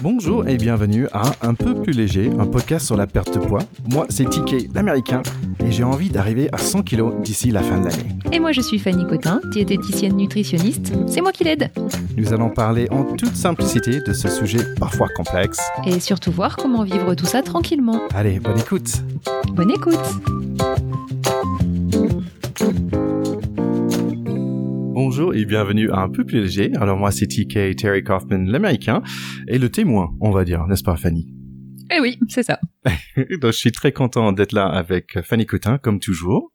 Bonjour 0.00 0.46
et 0.46 0.56
bienvenue 0.56 1.08
à 1.12 1.32
Un 1.42 1.54
peu 1.54 1.74
plus 1.74 1.92
léger, 1.92 2.30
un 2.38 2.46
podcast 2.46 2.86
sur 2.86 2.96
la 2.96 3.08
perte 3.08 3.34
de 3.34 3.40
poids. 3.40 3.62
Moi, 3.90 4.06
c'est 4.10 4.30
TK, 4.30 4.72
l'américain, 4.72 5.22
et 5.64 5.72
j'ai 5.72 5.82
envie 5.82 6.08
d'arriver 6.08 6.48
à 6.52 6.58
100 6.58 6.82
kilos 6.82 7.14
d'ici 7.24 7.50
la 7.50 7.64
fin 7.64 7.80
de 7.80 7.86
l'année. 7.86 8.16
Et 8.32 8.38
moi, 8.38 8.52
je 8.52 8.60
suis 8.60 8.78
Fanny 8.78 9.04
Cotin, 9.08 9.40
diététicienne 9.50 10.16
nutritionniste. 10.16 10.92
C'est 11.08 11.20
moi 11.20 11.32
qui 11.32 11.42
l'aide. 11.42 11.72
Nous 12.16 12.32
allons 12.32 12.50
parler 12.50 12.86
en 12.92 13.02
toute 13.02 13.34
simplicité 13.34 14.00
de 14.00 14.12
ce 14.12 14.28
sujet 14.28 14.60
parfois 14.78 15.08
complexe. 15.16 15.60
Et 15.84 15.98
surtout 15.98 16.30
voir 16.30 16.56
comment 16.56 16.84
vivre 16.84 17.14
tout 17.16 17.26
ça 17.26 17.42
tranquillement. 17.42 18.00
Allez, 18.14 18.38
bonne 18.38 18.58
écoute. 18.58 19.02
Bonne 19.52 19.72
écoute. 19.72 20.37
Bonjour 25.18 25.34
et 25.34 25.44
bienvenue 25.46 25.90
à 25.90 25.98
Un 26.02 26.10
peu 26.10 26.24
plus 26.24 26.42
léger. 26.42 26.70
Alors 26.76 26.96
moi 26.96 27.10
c'est 27.10 27.26
TK 27.26 27.74
Terry 27.74 28.04
Kaufman, 28.04 28.44
l'américain, 28.46 29.02
et 29.48 29.58
le 29.58 29.68
témoin, 29.68 30.16
on 30.20 30.30
va 30.30 30.44
dire, 30.44 30.64
n'est-ce 30.68 30.84
pas 30.84 30.96
Fanny? 30.96 31.34
Eh 31.90 31.98
oui, 31.98 32.20
c'est 32.28 32.44
ça. 32.44 32.60
Donc 33.16 33.50
je 33.50 33.58
suis 33.58 33.72
très 33.72 33.90
content 33.90 34.30
d'être 34.30 34.52
là 34.52 34.66
avec 34.66 35.20
Fanny 35.22 35.44
Cotin, 35.44 35.78
comme 35.78 35.98
toujours. 35.98 36.52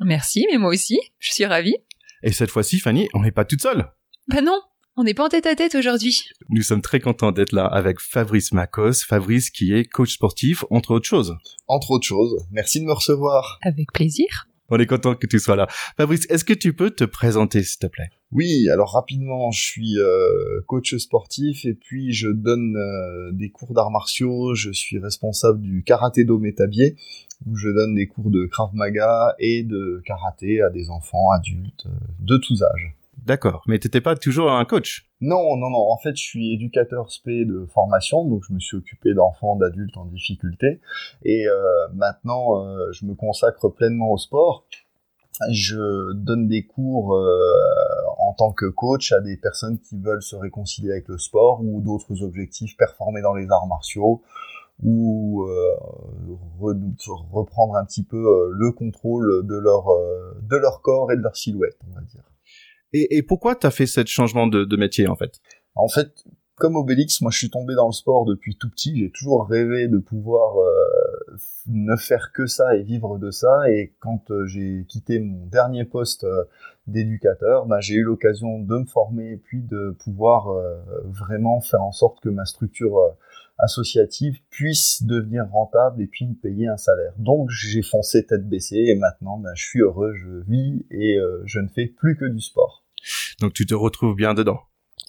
Merci, 0.00 0.44
mais 0.50 0.58
moi 0.58 0.70
aussi, 0.70 0.98
je 1.20 1.32
suis 1.32 1.44
ravie. 1.44 1.76
Et 2.24 2.32
cette 2.32 2.50
fois-ci, 2.50 2.80
Fanny, 2.80 3.08
on 3.14 3.22
n'est 3.22 3.30
pas 3.30 3.44
toute 3.44 3.62
seule. 3.62 3.86
Bah 4.26 4.42
non, 4.42 4.60
on 4.96 5.04
n'est 5.04 5.14
pas 5.14 5.26
en 5.26 5.28
tête 5.28 5.46
à 5.46 5.54
tête 5.54 5.76
aujourd'hui. 5.76 6.24
Nous 6.48 6.62
sommes 6.62 6.82
très 6.82 6.98
contents 6.98 7.30
d'être 7.30 7.52
là 7.52 7.66
avec 7.66 8.00
Fabrice 8.00 8.50
Macos, 8.50 9.04
Fabrice 9.06 9.50
qui 9.50 9.74
est 9.74 9.84
coach 9.84 10.14
sportif, 10.14 10.64
entre 10.70 10.90
autres 10.90 11.06
choses. 11.06 11.36
Entre 11.68 11.92
autres 11.92 12.06
choses. 12.08 12.44
Merci 12.50 12.80
de 12.80 12.84
me 12.84 12.94
recevoir. 12.94 13.60
Avec 13.62 13.92
plaisir. 13.92 14.48
On 14.74 14.78
est 14.78 14.86
content 14.86 15.14
que 15.14 15.26
tu 15.26 15.38
sois 15.38 15.54
là. 15.54 15.66
Fabrice, 15.98 16.24
est-ce 16.30 16.46
que 16.46 16.54
tu 16.54 16.72
peux 16.72 16.90
te 16.90 17.04
présenter, 17.04 17.62
s'il 17.62 17.78
te 17.78 17.86
plaît? 17.88 18.08
Oui, 18.30 18.70
alors 18.70 18.94
rapidement, 18.94 19.50
je 19.50 19.62
suis 19.62 19.98
euh, 19.98 20.62
coach 20.66 20.96
sportif 20.96 21.66
et 21.66 21.74
puis 21.74 22.14
je 22.14 22.28
donne 22.28 22.74
euh, 22.78 23.32
des 23.32 23.50
cours 23.50 23.74
d'arts 23.74 23.90
martiaux. 23.90 24.54
Je 24.54 24.70
suis 24.70 24.98
responsable 24.98 25.60
du 25.60 25.82
karaté 25.82 26.24
do 26.24 26.38
métabier 26.38 26.96
où 27.46 27.54
je 27.54 27.68
donne 27.68 27.94
des 27.94 28.06
cours 28.06 28.30
de 28.30 28.46
Krav 28.46 28.70
Maga 28.72 29.34
et 29.38 29.62
de 29.62 30.00
karaté 30.06 30.62
à 30.62 30.70
des 30.70 30.88
enfants, 30.88 31.30
adultes, 31.32 31.84
euh, 31.84 31.90
de 32.20 32.38
tous 32.38 32.62
âges. 32.62 32.96
D'accord, 33.24 33.62
mais 33.68 33.78
t'étais 33.78 34.00
pas 34.00 34.16
toujours 34.16 34.50
un 34.50 34.64
coach? 34.64 35.08
Non, 35.20 35.56
non, 35.56 35.70
non. 35.70 35.90
En 35.90 35.96
fait, 35.96 36.16
je 36.16 36.22
suis 36.22 36.54
éducateur 36.54 37.10
spé 37.10 37.44
de 37.44 37.66
formation, 37.72 38.24
donc 38.24 38.42
je 38.48 38.52
me 38.52 38.58
suis 38.58 38.76
occupé 38.76 39.14
d'enfants, 39.14 39.54
d'adultes 39.54 39.96
en 39.96 40.06
difficulté, 40.06 40.80
et 41.24 41.46
euh, 41.46 41.62
maintenant, 41.94 42.64
euh, 42.64 42.90
je 42.90 43.06
me 43.06 43.14
consacre 43.14 43.68
pleinement 43.68 44.10
au 44.10 44.18
sport. 44.18 44.66
Je 45.50 46.12
donne 46.14 46.48
des 46.48 46.66
cours 46.66 47.14
euh, 47.14 47.32
en 48.18 48.32
tant 48.34 48.52
que 48.52 48.66
coach 48.66 49.12
à 49.12 49.20
des 49.20 49.36
personnes 49.36 49.78
qui 49.78 49.98
veulent 49.98 50.22
se 50.22 50.34
réconcilier 50.34 50.90
avec 50.90 51.08
le 51.08 51.18
sport 51.18 51.60
ou 51.62 51.80
d'autres 51.80 52.22
objectifs, 52.22 52.76
performer 52.76 53.22
dans 53.22 53.34
les 53.34 53.48
arts 53.50 53.66
martiaux 53.66 54.22
ou 54.82 55.46
re 56.60 56.74
reprendre 57.32 57.76
un 57.76 57.84
petit 57.84 58.02
peu 58.02 58.50
le 58.52 58.72
contrôle 58.72 59.46
de 59.46 59.56
leur 59.56 59.86
de 60.42 60.56
leur 60.56 60.82
corps 60.82 61.12
et 61.12 61.16
de 61.16 61.22
leur 61.22 61.36
silhouette, 61.36 61.78
on 61.88 61.94
va 61.94 62.00
dire. 62.02 62.22
Et, 62.92 63.16
et 63.16 63.22
pourquoi 63.22 63.54
t'as 63.54 63.70
fait 63.70 63.86
ce 63.86 64.04
changement 64.06 64.46
de, 64.46 64.64
de 64.64 64.76
métier 64.76 65.08
en 65.08 65.16
fait? 65.16 65.40
En 65.74 65.88
fait, 65.88 66.24
comme 66.56 66.76
Obélix, 66.76 67.20
moi 67.22 67.30
je 67.30 67.38
suis 67.38 67.50
tombé 67.50 67.74
dans 67.74 67.86
le 67.86 67.92
sport 67.92 68.24
depuis 68.24 68.56
tout 68.56 68.70
petit. 68.70 68.96
J'ai 68.96 69.10
toujours 69.10 69.48
rêvé 69.48 69.88
de 69.88 69.98
pouvoir 69.98 70.58
euh, 70.60 71.36
ne 71.66 71.96
faire 71.96 72.30
que 72.32 72.46
ça 72.46 72.76
et 72.76 72.82
vivre 72.82 73.18
de 73.18 73.30
ça. 73.30 73.68
Et 73.68 73.94
quand 73.98 74.30
euh, 74.30 74.46
j'ai 74.46 74.84
quitté 74.88 75.18
mon 75.18 75.46
dernier 75.46 75.84
poste 75.84 76.24
euh, 76.24 76.44
d'éducateur, 76.86 77.66
bah, 77.66 77.80
j'ai 77.80 77.94
eu 77.94 78.02
l'occasion 78.02 78.58
de 78.60 78.78
me 78.78 78.84
former 78.84 79.32
et 79.32 79.36
puis 79.38 79.62
de 79.62 79.96
pouvoir 80.04 80.48
vraiment 81.04 81.60
faire 81.60 81.82
en 81.82 81.92
sorte 81.92 82.20
que 82.20 82.28
ma 82.28 82.44
structure 82.44 82.98
associative 83.58 84.38
puisse 84.50 85.04
devenir 85.04 85.48
rentable 85.48 86.02
et 86.02 86.06
puis 86.08 86.26
me 86.26 86.34
payer 86.34 86.66
un 86.66 86.76
salaire. 86.76 87.12
Donc 87.18 87.50
j'ai 87.50 87.82
foncé 87.82 88.26
tête 88.26 88.48
baissée 88.48 88.84
et 88.88 88.96
maintenant 88.96 89.38
bah, 89.38 89.50
je 89.54 89.64
suis 89.64 89.80
heureux, 89.80 90.12
je 90.14 90.42
vis 90.48 90.84
et 90.90 91.18
je 91.44 91.60
ne 91.60 91.68
fais 91.68 91.86
plus 91.86 92.16
que 92.16 92.24
du 92.24 92.40
sport. 92.40 92.81
Donc 93.42 93.52
tu 93.52 93.66
te 93.66 93.74
retrouves 93.74 94.14
bien 94.16 94.34
dedans 94.34 94.60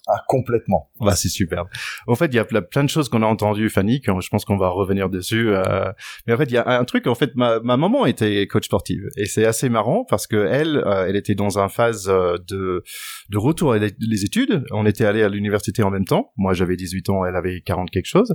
ah, 0.06 0.22
complètement. 0.28 0.90
Bah, 1.00 1.16
c'est 1.16 1.30
super. 1.30 1.64
En 2.06 2.14
fait, 2.14 2.26
il 2.26 2.34
y 2.34 2.38
a 2.38 2.44
plein 2.44 2.84
de 2.84 2.90
choses 2.90 3.08
qu'on 3.08 3.22
a 3.22 3.26
entendues, 3.26 3.70
Fanny, 3.70 4.02
que 4.02 4.12
je 4.20 4.28
pense 4.28 4.44
qu'on 4.44 4.58
va 4.58 4.68
revenir 4.68 5.08
dessus. 5.08 5.48
Euh... 5.48 5.90
Mais 6.26 6.34
en 6.34 6.36
fait, 6.36 6.44
il 6.44 6.52
y 6.52 6.58
a 6.58 6.78
un 6.78 6.84
truc. 6.84 7.06
En 7.06 7.14
fait, 7.14 7.34
ma, 7.36 7.60
ma 7.60 7.78
maman 7.78 8.04
était 8.04 8.46
coach 8.46 8.66
sportive 8.66 9.02
et 9.16 9.24
c'est 9.24 9.46
assez 9.46 9.70
marrant 9.70 10.04
parce 10.04 10.26
que 10.26 10.36
elle, 10.36 10.76
euh, 10.76 11.06
elle 11.08 11.16
était 11.16 11.34
dans 11.34 11.58
un 11.58 11.70
phase 11.70 12.08
euh, 12.10 12.36
de 12.48 12.82
de 13.30 13.38
retour 13.38 13.72
à 13.72 13.78
les 13.78 14.24
études. 14.24 14.64
On 14.72 14.84
était 14.84 15.06
allé 15.06 15.22
à 15.22 15.30
l'université 15.30 15.82
en 15.82 15.90
même 15.90 16.04
temps. 16.04 16.32
Moi, 16.36 16.52
j'avais 16.52 16.76
18 16.76 17.08
ans, 17.08 17.24
elle 17.24 17.36
avait 17.36 17.62
40 17.62 17.90
quelque 17.90 18.06
chose. 18.06 18.34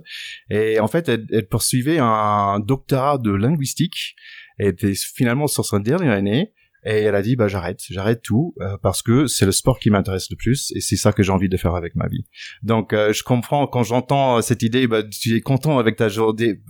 Et 0.50 0.80
en 0.80 0.88
fait, 0.88 1.08
elle, 1.08 1.28
elle 1.32 1.48
poursuivait 1.48 2.00
un 2.00 2.60
doctorat 2.60 3.20
de 3.20 3.32
linguistique. 3.32 4.16
Elle 4.58 4.70
était 4.70 4.94
finalement 4.96 5.46
sur 5.46 5.66
sa 5.66 5.78
dernière 5.78 6.14
année. 6.14 6.52
Et 6.86 7.02
elle 7.02 7.16
a 7.16 7.22
dit 7.22 7.36
bah 7.36 7.48
j'arrête, 7.48 7.82
j'arrête 7.90 8.22
tout 8.22 8.54
euh, 8.62 8.78
parce 8.82 9.02
que 9.02 9.28
c'est 9.28 9.46
le 9.46 9.52
sport 9.52 9.80
qui 9.80 9.90
m'intéresse 9.90 10.30
le 10.30 10.36
plus 10.38 10.72
et 10.76 10.80
c'est 10.80 10.96
ça 10.96 11.12
que 11.12 11.24
j'ai 11.24 11.32
envie 11.32 11.50
de 11.50 11.58
faire 11.58 11.76
avec 11.76 11.96
ma 11.96 12.08
vie. 12.08 12.26
Donc 12.64 12.94
euh, 12.94 13.12
je 13.12 13.24
comprends 13.24 13.68
quand 13.68 13.84
j'entends 13.84 14.42
cette 14.42 14.64
idée, 14.64 14.88
bah 14.88 15.04
tu 15.04 15.36
es 15.36 15.42
content 15.42 15.80
avec 15.80 15.98
ta 15.98 16.08
journée. 16.08 16.62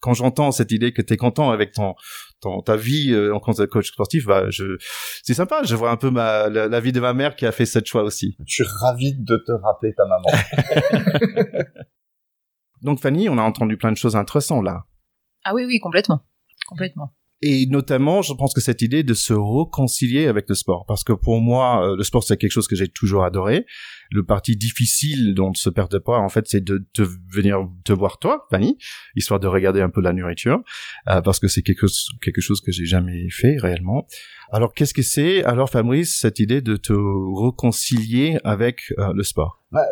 Quand 0.00 0.14
j'entends 0.14 0.52
cette 0.52 0.70
idée 0.70 0.92
que 0.92 1.02
tu 1.02 1.14
es 1.14 1.16
content 1.16 1.50
avec 1.50 1.72
ton, 1.72 1.94
ton 2.40 2.62
ta 2.62 2.76
vie 2.76 3.12
euh, 3.12 3.34
en 3.34 3.40
tant 3.40 3.52
que 3.52 3.64
coach 3.64 3.88
sportif, 3.88 4.26
bah 4.26 4.48
je 4.50 4.76
c'est 5.24 5.34
sympa. 5.34 5.62
Je 5.64 5.74
vois 5.74 5.90
un 5.90 5.96
peu 5.96 6.10
ma 6.10 6.48
la, 6.48 6.68
la, 6.68 6.80
vie 6.80 6.92
de 6.92 7.00
ma 7.00 7.14
mère 7.14 7.34
qui 7.34 7.46
a 7.46 7.52
fait 7.52 7.66
cette 7.66 7.86
choix 7.86 8.04
aussi. 8.04 8.36
Je 8.46 8.62
suis 8.62 8.72
ravi 8.80 9.14
de 9.18 9.36
te 9.44 9.52
rappeler 9.52 9.92
ta 9.94 10.04
maman. 10.06 10.28
Donc 12.82 13.00
Fanny, 13.00 13.28
on 13.28 13.38
a 13.38 13.42
entendu 13.42 13.76
plein 13.76 13.90
de 13.90 13.96
choses 13.96 14.14
intéressantes 14.14 14.64
là. 14.64 14.84
Ah 15.44 15.52
oui 15.54 15.64
oui 15.66 15.80
complètement 15.80 16.22
complètement 16.68 17.14
et 17.42 17.66
notamment, 17.66 18.22
je 18.22 18.32
pense 18.32 18.52
que 18.52 18.60
cette 18.60 18.82
idée 18.82 19.02
de 19.02 19.14
se 19.14 19.32
réconcilier 19.32 20.26
avec 20.26 20.48
le 20.48 20.54
sport, 20.54 20.84
parce 20.86 21.04
que 21.04 21.12
pour 21.12 21.40
moi, 21.40 21.94
le 21.96 22.02
sport 22.02 22.24
c'est 22.24 22.36
quelque 22.36 22.52
chose 22.52 22.68
que 22.68 22.76
j'ai 22.76 22.88
toujours 22.88 23.24
adoré. 23.24 23.64
Le 24.10 24.24
parti 24.24 24.56
difficile 24.56 25.34
dont 25.34 25.52
se 25.54 25.68
de 25.68 25.98
poids, 25.98 26.18
en 26.18 26.28
fait, 26.28 26.46
c'est 26.48 26.64
de, 26.64 26.86
de 26.94 27.08
venir 27.30 27.68
te 27.84 27.92
voir 27.92 28.18
toi, 28.18 28.46
Fanny, 28.50 28.78
histoire 29.14 29.38
de 29.38 29.46
regarder 29.46 29.80
un 29.80 29.90
peu 29.90 30.00
la 30.00 30.12
nourriture, 30.12 30.60
euh, 31.08 31.20
parce 31.20 31.38
que 31.38 31.48
c'est 31.48 31.62
quelque, 31.62 31.86
quelque 32.22 32.40
chose 32.40 32.60
que 32.60 32.72
j'ai 32.72 32.86
jamais 32.86 33.28
fait 33.30 33.56
réellement. 33.58 34.06
Alors, 34.50 34.72
qu'est-ce 34.72 34.94
que 34.94 35.02
c'est 35.02 35.44
alors, 35.44 35.68
Fabrice, 35.68 36.18
cette 36.18 36.38
idée 36.38 36.62
de 36.62 36.76
te 36.76 36.92
réconcilier 36.92 38.38
avec 38.44 38.94
euh, 38.98 39.12
le 39.12 39.22
sport? 39.22 39.62
Bah, 39.70 39.84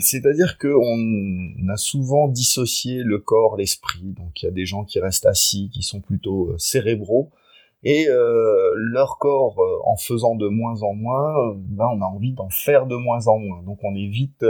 C'est-à-dire 0.00 0.58
que 0.58 0.68
on 0.68 1.68
a 1.72 1.76
souvent 1.78 2.28
dissocié 2.28 3.02
le 3.02 3.18
corps, 3.18 3.56
l'esprit. 3.56 4.12
Donc, 4.12 4.42
il 4.42 4.46
y 4.46 4.48
a 4.48 4.52
des 4.52 4.66
gens 4.66 4.84
qui 4.84 5.00
restent 5.00 5.24
assis, 5.24 5.70
qui 5.72 5.82
sont 5.82 6.00
plutôt 6.00 6.50
euh, 6.50 6.54
cérébraux, 6.58 7.30
et 7.84 8.06
euh, 8.08 8.72
leur 8.76 9.16
corps, 9.18 9.58
euh, 9.58 9.90
en 9.90 9.96
faisant 9.96 10.34
de 10.34 10.46
moins 10.46 10.82
en 10.82 10.92
moins, 10.92 11.54
ben, 11.56 11.88
on 11.94 12.02
a 12.02 12.06
envie 12.06 12.34
d'en 12.34 12.50
faire 12.50 12.86
de 12.86 12.96
moins 12.96 13.26
en 13.28 13.38
moins. 13.38 13.62
Donc, 13.62 13.78
on 13.82 13.94
est 13.94 14.08
vite 14.08 14.44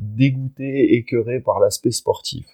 dégoûté, 0.00 0.94
écœuré 0.94 1.40
par 1.40 1.60
l'aspect 1.60 1.92
sportif 1.92 2.46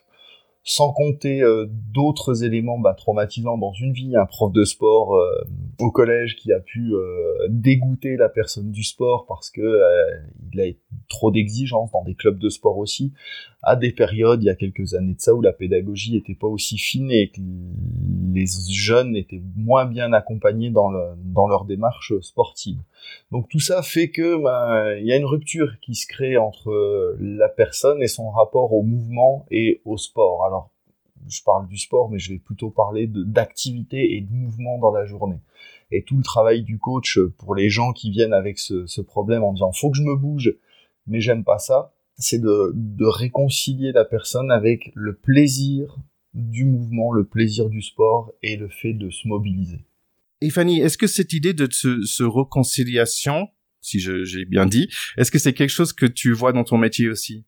sans 0.68 0.92
compter 0.92 1.42
euh, 1.42 1.66
d'autres 1.70 2.42
éléments 2.42 2.78
bah, 2.78 2.94
traumatisants 2.94 3.56
dans 3.56 3.72
une 3.72 3.92
vie, 3.92 4.16
un 4.16 4.26
prof 4.26 4.52
de 4.52 4.64
sport 4.64 5.14
euh, 5.14 5.30
au 5.78 5.92
collège 5.92 6.34
qui 6.34 6.52
a 6.52 6.58
pu 6.58 6.92
euh, 6.92 7.46
dégoûter 7.48 8.16
la 8.16 8.28
personne 8.28 8.72
du 8.72 8.82
sport 8.82 9.26
parce 9.26 9.48
que 9.50 9.62
il 10.52 10.60
a 10.60 10.66
trop 11.08 11.30
d'exigences 11.30 11.90
dans 11.92 12.04
des 12.04 12.14
clubs 12.14 12.38
de 12.38 12.48
sport 12.48 12.78
aussi, 12.78 13.12
à 13.62 13.76
des 13.76 13.92
périodes 13.92 14.42
il 14.42 14.46
y 14.46 14.50
a 14.50 14.54
quelques 14.54 14.94
années 14.94 15.14
de 15.14 15.20
ça 15.20 15.34
où 15.34 15.40
la 15.40 15.52
pédagogie 15.52 16.16
était 16.16 16.34
pas 16.34 16.46
aussi 16.46 16.78
fine 16.78 17.10
et 17.10 17.28
que 17.28 17.40
les 18.32 18.46
jeunes 18.70 19.16
étaient 19.16 19.42
moins 19.56 19.86
bien 19.86 20.12
accompagnés 20.12 20.70
dans 20.70 20.90
leur 21.46 21.64
démarche 21.64 22.12
sportive. 22.20 22.78
Donc 23.30 23.48
tout 23.48 23.60
ça 23.60 23.82
fait 23.82 24.10
que 24.10 24.42
ben, 24.42 24.98
il 24.98 25.06
y 25.06 25.12
a 25.12 25.16
une 25.16 25.24
rupture 25.24 25.78
qui 25.80 25.94
se 25.94 26.06
crée 26.06 26.36
entre 26.36 27.16
la 27.20 27.48
personne 27.48 28.02
et 28.02 28.08
son 28.08 28.30
rapport 28.30 28.72
au 28.72 28.82
mouvement 28.82 29.46
et 29.50 29.80
au 29.84 29.96
sport. 29.96 30.44
Alors 30.44 30.70
je 31.28 31.42
parle 31.42 31.66
du 31.66 31.78
sport, 31.78 32.10
mais 32.10 32.18
je 32.18 32.32
vais 32.32 32.38
plutôt 32.38 32.70
parler 32.70 33.08
d'activité 33.08 34.16
et 34.16 34.20
de 34.20 34.32
mouvement 34.32 34.78
dans 34.78 34.92
la 34.92 35.06
journée. 35.06 35.40
Et 35.90 36.02
tout 36.02 36.16
le 36.16 36.22
travail 36.22 36.62
du 36.62 36.78
coach 36.78 37.18
pour 37.38 37.54
les 37.54 37.70
gens 37.70 37.92
qui 37.92 38.10
viennent 38.10 38.32
avec 38.32 38.58
ce, 38.58 38.86
ce 38.86 39.00
problème 39.00 39.44
en 39.44 39.52
disant 39.52 39.72
faut 39.72 39.90
que 39.90 39.96
je 39.96 40.02
me 40.02 40.16
bouge, 40.16 40.54
mais 41.06 41.20
j'aime 41.20 41.44
pas 41.44 41.58
ça, 41.58 41.92
c'est 42.18 42.40
de, 42.40 42.72
de 42.74 43.04
réconcilier 43.04 43.92
la 43.92 44.04
personne 44.04 44.50
avec 44.50 44.90
le 44.94 45.14
plaisir 45.14 45.96
du 46.34 46.64
mouvement, 46.64 47.12
le 47.12 47.24
plaisir 47.24 47.68
du 47.68 47.82
sport 47.82 48.32
et 48.42 48.56
le 48.56 48.68
fait 48.68 48.92
de 48.92 49.10
se 49.10 49.28
mobiliser. 49.28 49.84
Et 50.40 50.50
Fanny, 50.50 50.80
est-ce 50.80 50.98
que 50.98 51.06
cette 51.06 51.32
idée 51.32 51.54
de 51.54 51.66
ce, 51.70 52.02
ce 52.02 52.22
réconciliation, 52.22 53.48
si 53.80 54.00
j'ai 54.00 54.44
bien 54.44 54.66
dit, 54.66 54.88
est-ce 55.16 55.30
que 55.30 55.38
c'est 55.38 55.54
quelque 55.54 55.70
chose 55.70 55.92
que 55.92 56.06
tu 56.06 56.32
vois 56.32 56.52
dans 56.52 56.64
ton 56.64 56.76
métier 56.76 57.08
aussi? 57.08 57.44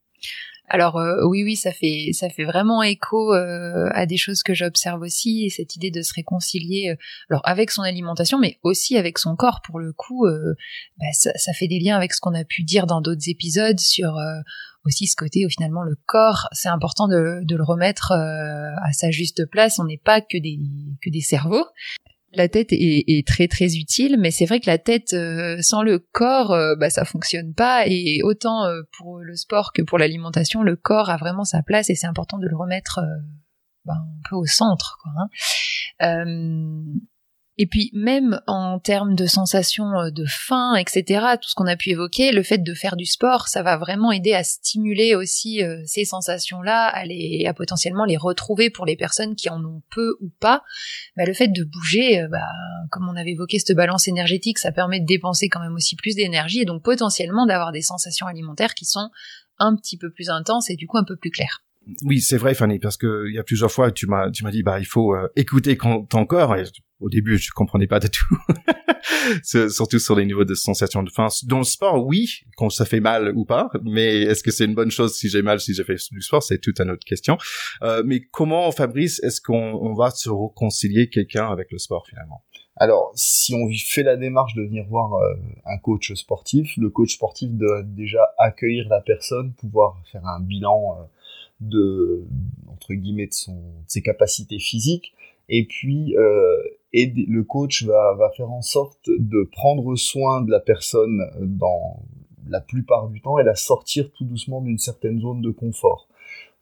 Alors 0.70 0.98
euh, 0.98 1.24
oui, 1.26 1.44
oui, 1.44 1.56
ça 1.56 1.72
fait 1.72 2.10
ça 2.12 2.28
fait 2.28 2.44
vraiment 2.44 2.82
écho 2.82 3.32
euh, 3.32 3.88
à 3.92 4.04
des 4.06 4.18
choses 4.18 4.42
que 4.42 4.52
j'observe 4.52 5.00
aussi, 5.00 5.46
et 5.46 5.50
cette 5.50 5.76
idée 5.76 5.90
de 5.90 6.02
se 6.02 6.12
réconcilier, 6.14 6.90
euh, 6.90 6.96
alors 7.30 7.42
avec 7.44 7.70
son 7.70 7.82
alimentation, 7.82 8.38
mais 8.38 8.58
aussi 8.62 8.96
avec 8.96 9.18
son 9.18 9.34
corps. 9.34 9.60
Pour 9.64 9.78
le 9.78 9.92
coup, 9.92 10.26
bah, 10.98 11.06
ça, 11.12 11.30
ça, 11.36 11.52
fait 11.52 11.68
des 11.68 11.80
liens 11.80 11.96
avec 11.96 12.12
ce 12.12 12.20
qu'on 12.20 12.34
a 12.34 12.44
pu 12.44 12.62
dire 12.62 12.86
dans 12.86 13.00
d'autres 13.00 13.28
épisodes 13.28 13.80
sur 13.80 14.16
aussi 14.84 15.06
ce 15.06 15.16
côté 15.16 15.46
où 15.46 15.50
finalement 15.50 15.82
le 15.82 15.96
corps, 16.06 16.48
c'est 16.52 16.68
important 16.68 17.08
de, 17.08 17.40
de, 17.42 17.56
le 17.56 17.64
remettre 17.64 18.12
à 18.12 18.92
sa 18.92 19.10
juste 19.10 19.46
place. 19.46 19.78
On 19.78 19.84
n'est 19.84 20.00
pas 20.02 20.20
que 20.20 20.38
des 20.38 20.58
que 21.02 21.10
des 21.10 21.20
cerveaux 21.20 21.66
la 22.32 22.48
tête 22.48 22.68
est, 22.72 23.26
très 23.26 23.48
très 23.48 23.76
utile, 23.76 24.16
mais 24.18 24.30
c'est 24.30 24.44
vrai 24.44 24.60
que 24.60 24.66
la 24.68 24.78
tête 24.78 25.14
euh, 25.14 25.58
sans 25.60 25.82
le 25.82 25.98
corps, 25.98 26.52
euh, 26.52 26.74
bah 26.76 26.90
ça 26.90 27.04
fonctionne 27.04 27.54
pas. 27.54 27.86
Et 27.86 28.20
autant 28.22 28.64
euh, 28.64 28.82
pour 28.98 29.20
le 29.20 29.34
sport 29.34 29.72
que 29.72 29.82
pour 29.82 29.98
l'alimentation, 29.98 30.62
le 30.62 30.76
corps 30.76 31.10
a 31.10 31.16
vraiment 31.16 31.44
sa 31.44 31.62
place 31.62 31.90
et 31.90 31.94
c'est 31.94 32.06
important 32.06 32.38
de 32.38 32.46
le 32.46 32.56
remettre 32.56 33.00
bah, 33.84 33.94
un 33.94 34.28
peu 34.28 34.36
au 34.36 34.46
centre. 34.46 34.98
Hein. 36.00 36.24
Et 37.60 37.66
puis 37.66 37.90
même 37.92 38.40
en 38.46 38.78
termes 38.78 39.16
de 39.16 39.26
sensations 39.26 39.92
euh, 39.98 40.10
de 40.10 40.24
faim, 40.26 40.76
etc., 40.76 41.26
tout 41.42 41.48
ce 41.48 41.54
qu'on 41.56 41.66
a 41.66 41.76
pu 41.76 41.90
évoquer, 41.90 42.30
le 42.30 42.44
fait 42.44 42.58
de 42.58 42.72
faire 42.72 42.94
du 42.94 43.04
sport, 43.04 43.48
ça 43.48 43.64
va 43.64 43.76
vraiment 43.76 44.12
aider 44.12 44.32
à 44.32 44.44
stimuler 44.44 45.16
aussi 45.16 45.64
euh, 45.64 45.82
ces 45.84 46.04
sensations-là, 46.04 46.86
à, 46.86 47.04
les, 47.04 47.44
à 47.48 47.54
potentiellement 47.54 48.04
les 48.04 48.16
retrouver 48.16 48.70
pour 48.70 48.86
les 48.86 48.96
personnes 48.96 49.34
qui 49.34 49.50
en 49.50 49.64
ont 49.64 49.82
peu 49.90 50.16
ou 50.20 50.30
pas. 50.38 50.62
Bah, 51.16 51.24
le 51.26 51.34
fait 51.34 51.48
de 51.48 51.64
bouger, 51.64 52.22
euh, 52.22 52.28
bah, 52.28 52.46
comme 52.90 53.08
on 53.08 53.16
avait 53.16 53.32
évoqué 53.32 53.58
cette 53.58 53.76
balance 53.76 54.06
énergétique, 54.06 54.58
ça 54.58 54.70
permet 54.70 55.00
de 55.00 55.06
dépenser 55.06 55.48
quand 55.48 55.60
même 55.60 55.74
aussi 55.74 55.96
plus 55.96 56.14
d'énergie 56.14 56.60
et 56.60 56.64
donc 56.64 56.84
potentiellement 56.84 57.44
d'avoir 57.44 57.72
des 57.72 57.82
sensations 57.82 58.28
alimentaires 58.28 58.74
qui 58.74 58.84
sont 58.84 59.10
un 59.58 59.74
petit 59.74 59.98
peu 59.98 60.12
plus 60.12 60.30
intenses 60.30 60.70
et 60.70 60.76
du 60.76 60.86
coup 60.86 60.98
un 60.98 61.04
peu 61.04 61.16
plus 61.16 61.30
claires 61.32 61.64
oui, 62.04 62.20
c'est 62.20 62.36
vrai, 62.36 62.54
Fanny, 62.54 62.78
parce 62.78 62.96
que 62.96 63.26
il 63.28 63.34
y 63.34 63.38
a 63.38 63.44
plusieurs 63.44 63.70
fois, 63.70 63.90
tu 63.90 64.06
m'as, 64.06 64.30
tu 64.30 64.44
m'as 64.44 64.50
dit, 64.50 64.62
bah, 64.62 64.78
il 64.78 64.86
faut 64.86 65.14
écouter 65.36 65.76
ton 65.76 66.26
corps. 66.26 66.56
Et 66.56 66.64
au 67.00 67.08
début, 67.08 67.38
je 67.38 67.50
comprenais 67.52 67.86
pas 67.86 68.00
de 68.00 68.08
tout, 68.08 68.38
surtout 69.70 69.98
sur 69.98 70.16
les 70.16 70.26
niveaux 70.26 70.44
de 70.44 70.54
sensation 70.54 71.02
de 71.02 71.10
faim. 71.10 71.28
Dans 71.44 71.58
le 71.58 71.64
sport, 71.64 72.04
oui, 72.04 72.40
quand 72.56 72.70
ça 72.70 72.84
fait 72.84 73.00
mal 73.00 73.32
ou 73.36 73.44
pas, 73.44 73.70
mais 73.84 74.22
est-ce 74.22 74.42
que 74.42 74.50
c'est 74.50 74.64
une 74.64 74.74
bonne 74.74 74.90
chose 74.90 75.14
si 75.14 75.28
j'ai 75.28 75.42
mal, 75.42 75.60
si 75.60 75.74
j'ai 75.74 75.84
fait 75.84 75.96
du 76.10 76.22
sport, 76.22 76.42
c'est 76.42 76.58
toute 76.58 76.80
une 76.80 76.90
autre 76.90 77.04
question. 77.04 77.38
Euh, 77.82 78.02
mais 78.04 78.20
comment, 78.20 78.70
Fabrice, 78.72 79.22
est-ce 79.22 79.40
qu'on 79.40 79.94
va 79.94 80.10
se 80.10 80.28
réconcilier 80.28 81.08
quelqu'un 81.08 81.48
avec 81.48 81.70
le 81.70 81.78
sport 81.78 82.06
finalement? 82.08 82.42
Alors, 82.80 83.10
si 83.16 83.54
on 83.54 83.68
fait 83.76 84.04
la 84.04 84.16
démarche 84.16 84.54
de 84.54 84.62
venir 84.62 84.84
voir 84.88 85.12
euh, 85.14 85.34
un 85.66 85.78
coach 85.78 86.12
sportif, 86.14 86.76
le 86.76 86.90
coach 86.90 87.14
sportif 87.14 87.50
doit 87.50 87.82
déjà 87.82 88.20
accueillir 88.38 88.88
la 88.88 89.00
personne, 89.00 89.52
pouvoir 89.54 90.00
faire 90.12 90.24
un 90.24 90.40
bilan 90.40 90.96
euh, 90.96 91.04
de 91.60 92.24
entre 92.68 92.94
guillemets 92.94 93.26
de, 93.26 93.34
son, 93.34 93.54
de 93.54 93.88
ses 93.88 94.02
capacités 94.02 94.58
physiques, 94.58 95.12
et 95.48 95.66
puis 95.66 96.16
euh, 96.16 96.62
et 96.92 97.12
le 97.14 97.44
coach 97.44 97.84
va, 97.84 98.14
va 98.14 98.30
faire 98.30 98.50
en 98.50 98.62
sorte 98.62 99.08
de 99.08 99.48
prendre 99.52 99.94
soin 99.96 100.40
de 100.40 100.50
la 100.50 100.60
personne 100.60 101.22
dans 101.40 102.02
la 102.48 102.60
plupart 102.60 103.08
du 103.08 103.20
temps 103.20 103.38
et 103.38 103.44
la 103.44 103.54
sortir 103.54 104.10
tout 104.12 104.24
doucement 104.24 104.62
d'une 104.62 104.78
certaine 104.78 105.20
zone 105.20 105.42
de 105.42 105.50
confort. 105.50 106.08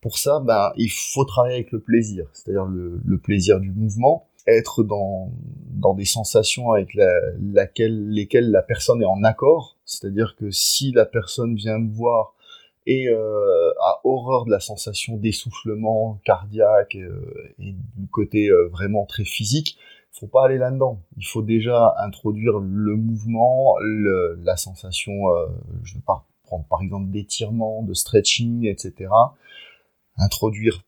Pour 0.01 0.19
ça, 0.19 0.41
ben, 0.41 0.73
il 0.77 0.91
faut 0.91 1.25
travailler 1.25 1.55
avec 1.55 1.73
le 1.73 1.81
plaisir, 1.81 2.29
c'est-à-dire 2.33 2.65
le, 2.65 3.01
le, 3.05 3.19
plaisir 3.19 3.61
du 3.61 3.71
mouvement, 3.71 4.29
être 4.47 4.85
dans, 4.85 5.33
dans 5.71 5.95
des 5.95 6.05
sensations 6.05 6.73
avec 6.73 6.95
la, 6.95 7.09
laquelle, 7.41 8.11
lesquelles 8.11 8.51
la 8.51 8.63
personne 8.63 9.03
est 9.03 9.07
en 9.07 9.25
accord, 9.25 9.77
c'est-à-dire 9.85 10.37
que 10.37 10.51
si 10.51 10.93
la 10.93 11.07
personne 11.07 11.55
vient 11.55 11.79
me 11.79 11.93
voir 11.93 12.35
et 12.87 13.09
euh, 13.09 13.71
a 13.81 14.01
horreur 14.05 14.45
de 14.45 14.51
la 14.51 14.61
sensation 14.61 15.17
d'essoufflement 15.17 16.21
cardiaque 16.25 16.97
euh, 16.97 17.55
et 17.59 17.73
du 17.97 18.09
côté 18.09 18.49
euh, 18.49 18.69
vraiment 18.69 19.07
très 19.07 19.25
physique, 19.25 19.77
faut 20.13 20.27
pas 20.27 20.47
aller 20.47 20.59
là-dedans. 20.59 21.03
Il 21.17 21.27
faut 21.27 21.43
déjà 21.43 21.95
introduire 21.99 22.59
le 22.59 22.97
mouvement, 22.97 23.77
le, 23.81 24.41
la 24.43 24.57
sensation, 24.57 25.13
euh, 25.31 25.47
je 25.83 25.95
vais 25.95 26.05
pas 26.07 26.27
prendre 26.45 26.65
par 26.69 26.81
exemple 26.81 27.11
d'étirement, 27.11 27.83
de 27.83 27.93
stretching, 27.93 28.67
etc. 28.67 29.11
Introduire 30.17 30.83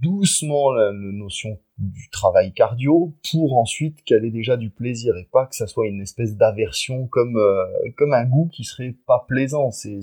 doucement 0.00 0.72
la, 0.72 0.92
notion 0.92 1.58
du 1.78 2.08
travail 2.10 2.52
cardio 2.52 3.14
pour 3.32 3.58
ensuite 3.58 4.04
qu'elle 4.04 4.24
ait 4.24 4.30
déjà 4.30 4.56
du 4.56 4.70
plaisir 4.70 5.16
et 5.16 5.28
pas 5.32 5.46
que 5.46 5.56
ça 5.56 5.66
soit 5.66 5.88
une 5.88 6.00
espèce 6.00 6.36
d'aversion 6.36 7.08
comme 7.08 7.36
euh, 7.36 7.64
comme 7.96 8.12
un 8.12 8.24
goût 8.24 8.48
qui 8.52 8.62
serait 8.62 8.94
pas 9.06 9.24
plaisant 9.26 9.72
c'est 9.72 9.98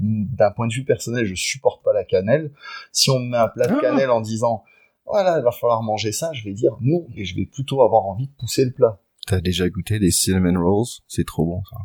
d'un 0.00 0.50
point 0.50 0.66
de 0.66 0.74
vue 0.74 0.84
personnel 0.84 1.24
je 1.24 1.34
supporte 1.34 1.82
pas 1.82 1.94
la 1.94 2.04
cannelle 2.04 2.52
si 2.92 3.08
on 3.08 3.20
me 3.20 3.30
met 3.30 3.38
un 3.38 3.48
plat 3.48 3.66
de 3.66 3.74
ah. 3.74 3.80
cannelle 3.80 4.10
en 4.10 4.20
disant 4.20 4.64
voilà, 5.06 5.38
il 5.38 5.44
va 5.44 5.50
falloir 5.50 5.82
manger 5.82 6.12
ça, 6.12 6.32
je 6.32 6.44
vais 6.44 6.54
dire 6.54 6.76
non, 6.80 7.06
et 7.14 7.24
je 7.24 7.36
vais 7.36 7.46
plutôt 7.46 7.82
avoir 7.82 8.06
envie 8.06 8.26
de 8.26 8.32
pousser 8.32 8.64
le 8.64 8.72
plat. 8.72 9.00
T'as 9.26 9.40
déjà 9.40 9.68
goûté 9.68 9.98
des 9.98 10.10
cinnamon 10.10 10.58
rolls? 10.58 10.86
C'est 11.08 11.26
trop 11.26 11.44
bon, 11.44 11.62
ça. 11.70 11.76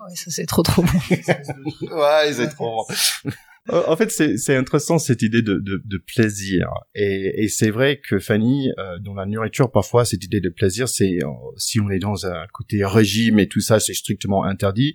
Oh, 0.00 0.04
ouais, 0.04 0.14
ça 0.14 0.30
c'est 0.30 0.46
trop 0.46 0.62
trop 0.62 0.82
bon. 0.82 0.88
ouais, 1.10 2.32
c'est 2.32 2.48
trop 2.48 2.84
bon. 2.86 3.30
en 3.68 3.96
fait, 3.96 4.10
c'est 4.10 4.56
intéressant 4.56 4.98
cette 4.98 5.22
idée 5.22 5.42
de, 5.42 5.54
de, 5.54 5.82
de 5.84 5.98
plaisir. 5.98 6.68
Et, 6.94 7.44
et 7.44 7.48
c'est 7.48 7.70
vrai 7.70 8.00
que 8.00 8.18
Fanny, 8.18 8.70
euh, 8.78 8.98
dans 9.00 9.14
la 9.14 9.26
nourriture, 9.26 9.70
parfois, 9.70 10.04
cette 10.04 10.24
idée 10.24 10.40
de 10.40 10.48
plaisir, 10.48 10.88
c'est 10.88 11.18
euh, 11.22 11.28
si 11.56 11.78
on 11.80 11.90
est 11.90 11.98
dans 11.98 12.26
un 12.26 12.46
côté 12.52 12.84
régime 12.84 13.38
et 13.38 13.48
tout 13.48 13.60
ça, 13.60 13.78
c'est 13.78 13.94
strictement 13.94 14.44
interdit. 14.44 14.94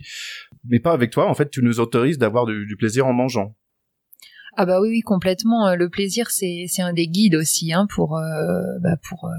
Mais 0.64 0.80
pas 0.80 0.92
avec 0.92 1.10
toi. 1.10 1.30
En 1.30 1.34
fait, 1.34 1.50
tu 1.50 1.62
nous 1.62 1.80
autorises 1.80 2.18
d'avoir 2.18 2.44
du, 2.44 2.66
du 2.66 2.76
plaisir 2.76 3.06
en 3.06 3.12
mangeant. 3.12 3.54
Ah 4.58 4.64
bah 4.64 4.80
oui, 4.80 4.88
oui, 4.88 5.00
complètement. 5.00 5.68
Euh, 5.68 5.76
le 5.76 5.90
plaisir, 5.90 6.30
c'est 6.30 6.66
un 6.78 6.94
des 6.94 7.08
guides 7.08 7.34
aussi 7.34 7.74
hein, 7.74 7.86
pour 7.94 8.16
euh, 8.16 8.62
bah 8.80 8.96
pour 9.06 9.26
euh, 9.26 9.34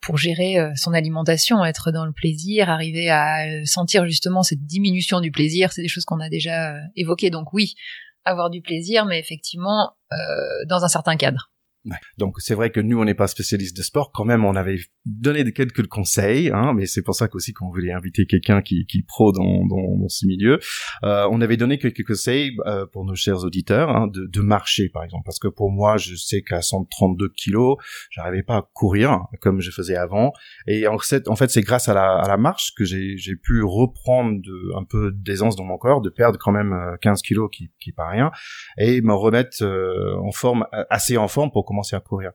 pour 0.00 0.16
gérer 0.16 0.56
son 0.76 0.92
alimentation, 0.92 1.64
être 1.64 1.90
dans 1.90 2.04
le 2.04 2.12
plaisir, 2.12 2.68
arriver 2.68 3.08
à 3.08 3.64
sentir 3.64 4.04
justement 4.04 4.42
cette 4.42 4.62
diminution 4.66 5.20
du 5.20 5.30
plaisir. 5.30 5.72
C'est 5.72 5.80
des 5.80 5.88
choses 5.88 6.04
qu'on 6.04 6.20
a 6.20 6.28
déjà 6.28 6.76
évoquées. 6.94 7.30
Donc 7.30 7.54
oui, 7.54 7.74
avoir 8.24 8.50
du 8.50 8.62
plaisir, 8.62 9.04
mais 9.06 9.18
effectivement 9.18 9.96
dans 10.68 10.84
un 10.84 10.88
certain 10.88 11.16
cadre. 11.16 11.50
Donc 12.18 12.36
c'est 12.38 12.54
vrai 12.54 12.70
que 12.70 12.80
nous 12.80 12.98
on 12.98 13.04
n'est 13.04 13.14
pas 13.14 13.26
spécialiste 13.26 13.76
de 13.76 13.82
sport, 13.82 14.10
quand 14.12 14.24
même 14.24 14.44
on 14.44 14.56
avait 14.56 14.78
donné 15.04 15.52
quelques 15.52 15.86
conseils, 15.86 16.50
hein, 16.50 16.72
mais 16.74 16.86
c'est 16.86 17.02
pour 17.02 17.14
ça 17.14 17.28
qu'aussi 17.28 17.52
qu'on 17.52 17.68
voulait 17.70 17.92
inviter 17.92 18.26
quelqu'un 18.26 18.62
qui, 18.62 18.86
qui 18.86 19.02
pro 19.02 19.32
dans, 19.32 19.66
dans, 19.66 19.96
dans 19.98 20.08
ce 20.08 20.26
milieu, 20.26 20.58
euh, 21.02 21.28
on 21.30 21.40
avait 21.40 21.56
donné 21.56 21.78
quelques 21.78 22.06
conseils 22.06 22.56
euh, 22.66 22.86
pour 22.86 23.04
nos 23.04 23.14
chers 23.14 23.44
auditeurs 23.44 23.90
hein, 23.90 24.06
de, 24.06 24.26
de, 24.26 24.40
marcher 24.40 24.88
par 24.88 25.04
exemple, 25.04 25.24
parce 25.24 25.38
que 25.38 25.48
pour 25.48 25.70
moi 25.70 25.96
je 25.96 26.14
sais 26.14 26.42
qu'à 26.42 26.62
132 26.62 27.28
kilos, 27.30 27.76
j'arrivais 28.10 28.42
pas 28.42 28.56
à 28.56 28.68
courir 28.72 29.20
comme 29.40 29.60
je 29.60 29.70
faisais 29.70 29.96
avant, 29.96 30.32
et 30.66 30.86
en 30.86 30.98
fait, 30.98 31.50
c'est 31.50 31.62
grâce 31.62 31.88
à 31.88 31.94
la, 31.94 32.18
à 32.18 32.28
la 32.28 32.36
marche 32.36 32.72
que 32.76 32.84
j'ai 32.84 33.36
pu 33.36 33.62
reprendre 33.62 34.40
de, 34.40 34.76
un 34.76 34.84
peu 34.84 35.12
d'aisance 35.12 35.56
dans 35.56 35.64
mon 35.64 35.78
corps, 35.78 36.00
de 36.00 36.10
perdre 36.10 36.38
quand 36.38 36.52
même 36.52 36.74
15 37.00 37.18
euh, 37.18 37.22
kilos 37.22 37.50
qui, 37.52 37.70
qui 37.80 37.92
pas 37.92 38.08
rien, 38.08 38.30
et 38.78 39.00
me 39.00 39.14
remettre 39.14 39.62
euh, 39.62 40.16
en 40.22 40.32
forme 40.32 40.66
assez 40.90 41.16
en 41.16 41.28
forme 41.28 41.50
pour 41.50 41.64
à 41.92 42.00
courir. 42.00 42.32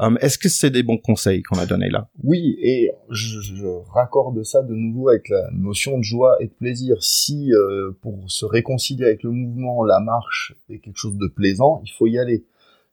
Euh, 0.00 0.14
est-ce 0.20 0.38
que 0.38 0.48
c'est 0.48 0.70
des 0.70 0.82
bons 0.82 0.98
conseils 0.98 1.42
qu'on 1.42 1.58
a 1.58 1.66
donnés 1.66 1.90
là? 1.90 2.08
Oui, 2.22 2.56
et 2.60 2.90
je, 3.10 3.64
raccorde 3.92 4.42
ça 4.42 4.62
de 4.62 4.74
nouveau 4.74 5.08
avec 5.08 5.28
la 5.28 5.50
notion 5.52 5.98
de 5.98 6.02
joie 6.02 6.36
et 6.40 6.46
de 6.46 6.52
plaisir. 6.52 6.96
Si 7.02 7.52
euh, 7.52 7.92
pour 8.02 8.30
se 8.30 8.44
réconcilier 8.44 9.04
avec 9.04 9.22
le 9.22 9.30
mouvement, 9.30 9.84
la 9.84 10.00
marche 10.00 10.54
est 10.68 10.78
quelque 10.78 10.98
chose 10.98 11.16
de 11.16 11.26
plaisant, 11.26 11.80
il 11.84 11.90
faut 11.90 12.06
y 12.06 12.18
aller. 12.18 12.44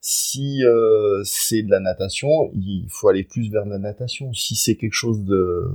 Si 0.02 0.64
euh, 0.64 1.22
c'est 1.26 1.62
de 1.62 1.70
la 1.70 1.82
natation, 1.82 2.30
il 2.54 2.88
faut 2.90 3.10
aller 3.10 3.26
plus 3.26 3.52
vers 3.52 3.66
la 3.66 3.80
natation. 3.80 4.34
Si 4.34 4.56
c'est 4.56 4.76
quelque 4.76 4.94
chose 4.94 5.26
de 5.26 5.66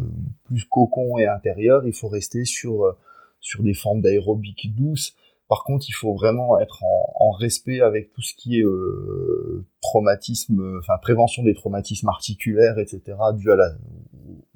plus 0.45 0.64
cocon 0.64 1.19
et 1.19 1.26
intérieur, 1.26 1.87
il 1.87 1.93
faut 1.93 2.09
rester 2.09 2.45
sur 2.45 2.97
sur 3.40 3.62
des 3.62 3.75
formes 3.75 4.00
d'aérobic 4.00 4.75
douces 4.75 5.14
par 5.49 5.62
contre, 5.64 5.87
il 5.88 5.93
faut 5.93 6.14
vraiment 6.14 6.59
être 6.59 6.83
en, 6.83 7.31
respect 7.33 7.81
avec 7.81 8.12
tout 8.12 8.23
ce 8.23 8.35
qui 8.35 8.59
est 8.59 8.64
euh, 8.64 9.66
traumatisme, 9.95 10.79
enfin 10.81 10.95
prévention 11.01 11.45
des 11.45 11.55
traumatismes 11.55 12.09
articulaires, 12.09 12.79
etc., 12.79 13.01
la, 13.47 13.71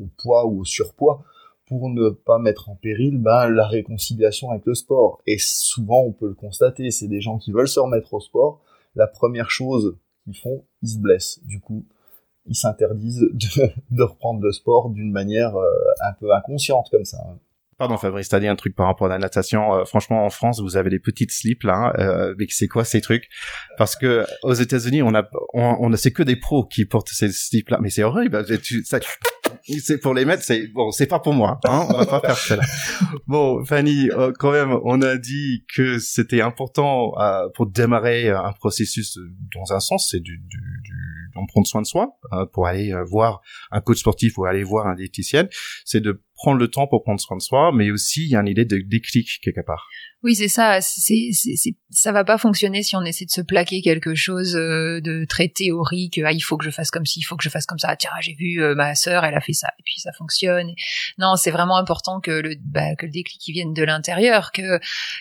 au, 0.00 0.07
poids 0.21 0.47
ou 0.47 0.62
au 0.62 0.64
surpoids, 0.64 1.23
pour 1.66 1.88
ne 1.90 2.11
pas 2.11 2.40
mettre 2.40 2.71
en 2.71 2.75
péril 2.75 3.18
ben, 3.18 3.49
la 3.49 3.68
réconciliation 3.68 4.50
avec 4.50 4.66
le 4.66 4.75
sport. 4.75 5.23
Et 5.26 5.37
souvent, 5.38 6.00
on 6.00 6.12
peut 6.12 6.26
le 6.26 6.35
constater, 6.35 6.90
c'est 6.90 7.07
des 7.07 7.21
gens 7.21 7.38
qui 7.38 7.52
veulent 7.52 7.68
se 7.68 7.78
remettre 7.78 8.14
au 8.14 8.21
sport. 8.21 8.61
La 8.97 9.07
première 9.07 9.49
chose 9.49 9.97
qu'ils 10.25 10.37
font, 10.37 10.64
ils 10.83 10.88
se 10.88 10.99
blessent. 10.99 11.40
Du 11.45 11.61
coup, 11.61 11.85
ils 12.47 12.57
s'interdisent 12.57 13.28
de, 13.90 14.02
reprendre 14.02 14.40
le 14.42 14.50
sport 14.50 14.90
d'une 14.90 15.12
manière 15.12 15.54
euh, 15.54 15.71
un 16.00 16.14
peu 16.14 16.35
inconsciente 16.35 16.88
comme 16.90 17.04
ça. 17.04 17.18
Pardon 17.78 17.97
Fabrice, 17.97 18.28
t'as 18.28 18.40
dit 18.40 18.49
un 18.49 18.56
truc 18.56 18.75
par 18.75 18.87
rapport 18.87 19.06
à 19.06 19.11
la 19.11 19.18
natation. 19.18 19.75
Euh, 19.75 19.85
franchement, 19.85 20.26
en 20.26 20.30
France, 20.30 20.61
vous 20.61 20.76
avez 20.76 20.90
les 20.90 20.99
petites 20.99 21.30
slips 21.30 21.62
là. 21.62 21.75
Hein, 21.75 21.92
euh, 21.99 22.35
mais 22.38 22.47
c'est 22.50 22.66
quoi 22.66 22.85
ces 22.85 23.00
trucs? 23.00 23.28
Parce 23.76 23.94
que 23.94 24.26
aux 24.42 24.54
États-Unis, 24.54 25.02
on 25.02 25.14
a, 25.14 25.28
on, 25.54 25.76
on 25.80 25.97
c'est 25.97 26.12
que 26.12 26.25
des 26.25 26.37
pros 26.37 26.66
qui 26.66 26.85
portent 26.85 27.08
ces 27.08 27.30
slips 27.30 27.70
là. 27.70 27.78
Mais 27.80 27.90
c'est 27.90 28.02
horrible. 28.02 28.44
Tu, 28.61 28.85
ça, 28.85 28.99
c'est 29.80 29.99
pour 29.99 30.14
les 30.14 30.25
mettre, 30.25 30.42
c'est 30.42 30.66
bon, 30.68 30.90
c'est 30.90 31.06
pas 31.06 31.20
pour 31.20 31.35
moi. 31.35 31.61
Hein, 31.66 31.87
on 31.88 31.99
va 31.99 32.06
pas 32.06 32.20
faire 32.20 32.37
ça. 32.37 32.58
Bon, 33.26 33.64
Fanny, 33.64 34.11
euh, 34.11 34.32
quand 34.38 34.52
même, 34.52 34.76
on 34.85 35.02
a 35.02 35.16
dit 35.16 35.64
que 35.75 35.99
c'était 35.99 36.40
important 36.40 37.12
euh, 37.18 37.49
pour 37.54 37.66
démarrer 37.66 38.30
un 38.30 38.52
processus 38.52 39.18
dans 39.54 39.75
un 39.75 39.80
sens, 39.80 40.08
c'est 40.11 40.20
du, 40.20 40.38
du, 40.38 40.58
du 40.82 40.94
soin 41.64 41.82
de 41.82 41.87
soi 41.87 42.18
euh, 42.32 42.47
pour 42.47 42.66
aller 42.66 42.92
voir 43.08 43.40
un 43.70 43.80
coach 43.80 43.99
sportif 43.99 44.38
ou 44.38 44.44
aller 44.44 44.64
voir 44.64 44.87
un 44.87 44.94
diététicien, 44.94 45.47
c'est 45.85 46.00
de 46.00 46.23
prendre 46.38 46.59
le 46.59 46.68
temps 46.68 46.87
pour 46.87 47.02
prendre 47.02 47.21
soin 47.21 47.37
de 47.37 47.42
soi, 47.42 47.73
mais 47.75 47.90
aussi 47.90 48.25
il 48.25 48.30
y 48.30 48.37
a 48.37 48.40
une 48.40 48.49
idée 48.49 48.64
de 48.64 48.78
déclic 48.78 49.40
quelque 49.42 49.64
part. 49.66 49.88
Oui, 50.25 50.35
c'est 50.35 50.49
ça. 50.49 50.80
C'est, 50.80 51.30
c'est, 51.33 51.76
ça 51.90 52.11
va 52.11 52.25
pas 52.25 52.38
fonctionner 52.38 52.83
si 52.83 52.97
on 52.97 53.02
essaie 53.02 53.25
de 53.25 53.30
se 53.30 53.40
plaquer 53.40 53.83
quelque 53.83 54.16
chose 54.16 54.57
euh, 54.57 55.00
de 55.00 55.25
très 55.28 55.49
théorique. 55.49 56.21
Ah, 56.25 56.33
il 56.33 56.40
faut 56.40 56.57
que 56.57 56.64
je 56.64 56.71
fasse 56.71 56.90
comme 56.90 57.07
ci, 57.07 57.21
il 57.21 57.23
faut 57.23 57.37
que 57.37 57.45
je 57.45 57.49
fasse 57.49 57.66
comme 57.66 57.78
ça. 57.78 57.95
Tiens, 57.95 58.11
j'ai 58.21 58.35
vu 58.35 58.61
euh, 58.61 58.75
ma 58.75 58.97
sœur, 58.97 59.25
elle 59.25 59.37
a 59.37 59.40
fait 59.40 59.52
ça, 59.52 59.68
et 59.78 59.83
puis 59.85 60.00
ça 60.00 60.11
fonctionne. 60.18 60.73
Non, 61.18 61.37
c'est 61.37 61.52
vraiment 61.52 61.76
important 61.76 62.21
que 62.21 62.33
le, 62.33 62.57
bah, 62.64 62.97
que 62.97 63.07
le 63.07 63.12
déclic 63.12 63.40
qui 63.40 63.52
vienne 63.52 63.73
de 63.73 63.83
l'intérieur, 63.85 64.50
que 64.50 64.80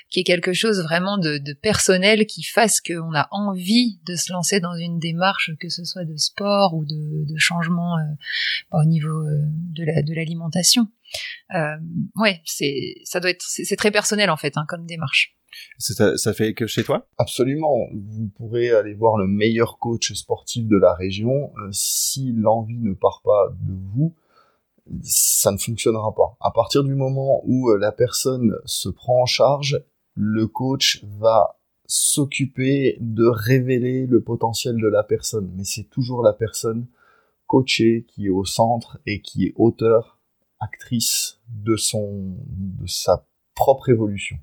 qu'il 0.10 0.20
y 0.20 0.22
ait 0.22 0.24
quelque 0.24 0.54
chose 0.54 0.82
vraiment 0.82 1.20
de, 1.20 1.38
de 1.38 1.54
personnel 1.54 2.26
qui 2.26 2.42
fasse 2.42 2.82
qu'on 2.82 3.14
a 3.14 3.28
envie 3.30 4.00
de 4.08 4.16
se 4.16 4.34
lancer 4.34 4.60
dans 4.60 4.76
une 4.76 4.98
démarche, 4.98 5.52
que 5.60 5.70
ce 5.70 5.84
soit 5.84 6.06
de 6.06 6.18
sport 6.18 6.74
ou 6.74 6.86
de, 6.86 7.32
de 7.32 7.38
changement 7.38 7.98
euh, 7.98 8.02
au 8.72 8.84
niveau 8.84 9.24
de 9.74 9.84
la 9.84 10.02
de 10.02 10.14
l'alimentation. 10.14 10.88
Euh, 11.56 11.78
ouais, 12.16 12.42
c'est 12.46 12.96
ça 13.04 13.20
doit 13.20 13.30
être 13.30 13.44
c'est 13.48 13.76
très 13.76 13.92
personnel 13.92 14.30
en 14.30 14.38
fait 14.38 14.58
hein, 14.58 14.66
comme 14.68 14.86
démarche. 14.86 15.36
Ça, 15.80 16.18
ça, 16.18 16.34
fait 16.34 16.54
que 16.54 16.68
chez 16.68 16.84
toi? 16.84 17.08
Absolument. 17.18 17.88
Vous 17.94 18.28
pourrez 18.36 18.70
aller 18.72 18.94
voir 18.94 19.18
le 19.18 19.28
meilleur 19.28 19.80
coach 19.80 20.14
sportif 20.14 20.68
de 20.68 20.78
la 20.78 20.94
région. 20.94 21.52
Euh, 21.58 21.70
si 21.72 22.32
l'envie 22.34 22.78
ne 22.78 22.94
part 22.94 23.22
pas 23.24 23.50
de 23.62 23.74
vous, 23.96 24.14
ça 25.02 25.52
ne 25.52 25.58
fonctionnera 25.58 26.14
pas. 26.14 26.38
À 26.42 26.52
partir 26.52 26.84
du 26.84 26.94
moment 26.94 27.42
où 27.46 27.70
euh, 27.70 27.78
la 27.78 27.92
personne 27.92 28.56
se 28.66 28.90
prend 28.90 29.24
en 29.24 29.26
charge, 29.26 29.82
le 30.16 30.48
coach 30.48 31.04
va 31.18 31.58
s'occuper 31.88 32.98
de 33.00 33.26
révéler 33.26 34.06
le 34.06 34.22
potentiel 34.22 34.76
de 34.78 34.88
la 34.88 35.04
personne. 35.04 35.52
Mais 35.56 35.64
c'est 35.64 35.90
toujours 35.90 36.22
la 36.22 36.34
personne 36.34 36.86
coachée 37.48 38.06
qui 38.08 38.28
est 38.28 38.30
au 38.30 38.46
centre 38.46 39.00
et 39.06 39.22
qui 39.22 39.46
est 39.46 39.54
auteur 39.56 40.20
actrice 40.60 41.40
de 41.50 41.76
son 41.76 42.38
de 42.50 42.88
sa 42.88 43.28
propre 43.56 43.90
évolution. 43.90 44.38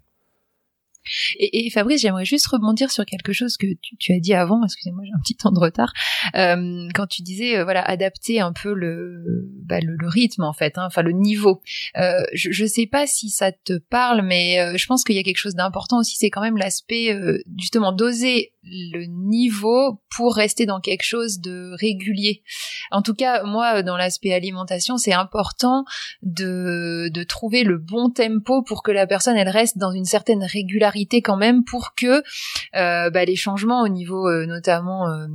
Et, 1.39 1.69
Fabrice, 1.71 2.01
j'aimerais 2.01 2.25
juste 2.25 2.47
rebondir 2.47 2.91
sur 2.91 3.05
quelque 3.05 3.33
chose 3.33 3.57
que 3.57 3.67
tu, 3.83 3.97
tu 3.99 4.13
as 4.15 4.21
dit 4.21 4.33
avant. 4.33 4.63
Excusez-moi, 4.65 5.03
j'ai 5.05 5.13
un 5.13 5.21
petit 5.21 5.37
temps 5.37 5.53
de 5.53 5.59
retard. 5.59 5.93
Euh, 6.35 6.89
quand 6.95 7.07
tu 7.07 7.23
disais, 7.23 7.59
euh, 7.59 7.65
voilà, 7.65 7.83
adapter 7.83 8.41
un 8.41 8.53
peu 8.53 8.73
le, 8.73 9.51
bah, 9.65 9.81
le, 9.81 9.97
rythme 10.09 10.45
en 10.45 10.53
fait, 10.53 10.79
hein, 10.79 10.85
enfin 10.87 11.03
le 11.03 11.13
niveau. 11.13 11.61
Euh, 11.99 12.23
je, 12.33 12.51
je 12.53 12.65
sais 12.65 12.87
pas 12.87 13.07
si 13.07 13.29
ça 13.29 13.53
te 13.53 13.79
parle, 13.79 14.23
mais 14.23 14.61
euh, 14.61 14.79
je 14.79 14.87
pense 14.87 15.05
qu'il 15.05 15.17
y 15.17 15.19
a 15.19 15.23
quelque 15.23 15.37
chose 15.37 15.55
d'important 15.55 15.99
aussi. 15.99 16.17
C'est 16.17 16.31
quand 16.31 16.43
même 16.43 16.57
l'aspect 16.57 17.13
euh, 17.13 17.39
justement 17.59 17.93
d'oser 17.93 18.54
le 18.65 19.05
niveau 19.05 20.01
pour 20.17 20.35
rester 20.35 20.67
dans 20.67 20.81
quelque 20.81 21.05
chose 21.05 21.41
de 21.41 21.73
régulier. 21.79 22.43
En 22.91 23.03
tout 23.03 23.15
cas, 23.15 23.45
moi, 23.45 23.83
dans 23.83 23.97
l'aspect 23.97 24.33
alimentation, 24.33 24.97
c'est 24.97 25.13
important 25.13 25.85
de, 26.23 27.09
de 27.13 27.23
trouver 27.23 27.65
le 27.65 27.79
bon 27.79 28.11
tempo 28.11 28.63
pour 28.63 28.83
que 28.83 28.91
la 28.91 29.07
personne 29.07 29.37
elle 29.37 29.49
reste 29.49 29.79
dans 29.79 29.93
une 29.93 30.05
certaine 30.05 30.43
régularité 30.43 31.23
quand 31.23 31.37
même 31.37 31.65
pour 31.65 31.95
que 31.95 32.23
euh, 32.77 33.11
bah, 33.11 33.25
les 33.25 33.37
changements 33.37 33.83
au 33.83 33.89
niveau 33.89 34.29
euh, 34.29 34.47
notamment 34.47 35.09
euh, 35.09 35.27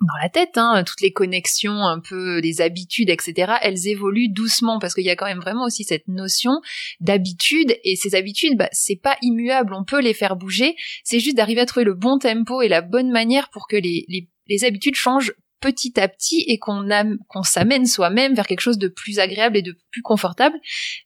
dans 0.00 0.22
la 0.22 0.28
tête, 0.28 0.56
hein, 0.56 0.84
toutes 0.86 1.00
les 1.00 1.12
connexions, 1.12 1.86
un 1.86 2.00
peu 2.00 2.38
les 2.40 2.60
habitudes, 2.60 3.08
etc., 3.08 3.54
elles 3.62 3.88
évoluent 3.88 4.28
doucement 4.28 4.78
parce 4.78 4.94
qu'il 4.94 5.04
y 5.04 5.10
a 5.10 5.16
quand 5.16 5.26
même 5.26 5.40
vraiment 5.40 5.64
aussi 5.64 5.84
cette 5.84 6.06
notion 6.06 6.60
d'habitude 7.00 7.76
et 7.82 7.96
ces 7.96 8.14
habitudes, 8.14 8.58
bah, 8.58 8.68
c'est 8.72 9.00
pas 9.00 9.16
immuable, 9.22 9.72
on 9.72 9.84
peut 9.84 10.00
les 10.00 10.14
faire 10.14 10.36
bouger, 10.36 10.76
c'est 11.02 11.20
juste 11.20 11.36
d'arriver 11.36 11.62
à 11.62 11.66
trouver 11.66 11.84
le 11.84 11.94
bon 11.94 12.18
tempo 12.18 12.60
et 12.60 12.68
la 12.68 12.82
bonne 12.82 13.10
manière 13.10 13.48
pour 13.50 13.66
que 13.68 13.76
les, 13.76 14.04
les, 14.08 14.28
les 14.48 14.64
habitudes 14.64 14.96
changent 14.96 15.32
petit 15.60 15.98
à 15.98 16.08
petit 16.08 16.44
et 16.46 16.58
qu'on 16.58 16.86
qu'on 17.28 17.42
s'amène 17.42 17.86
soi-même 17.86 18.34
vers 18.34 18.46
quelque 18.46 18.60
chose 18.60 18.78
de 18.78 18.88
plus 18.88 19.18
agréable 19.18 19.56
et 19.56 19.62
de 19.62 19.76
plus 19.90 20.02
confortable. 20.02 20.56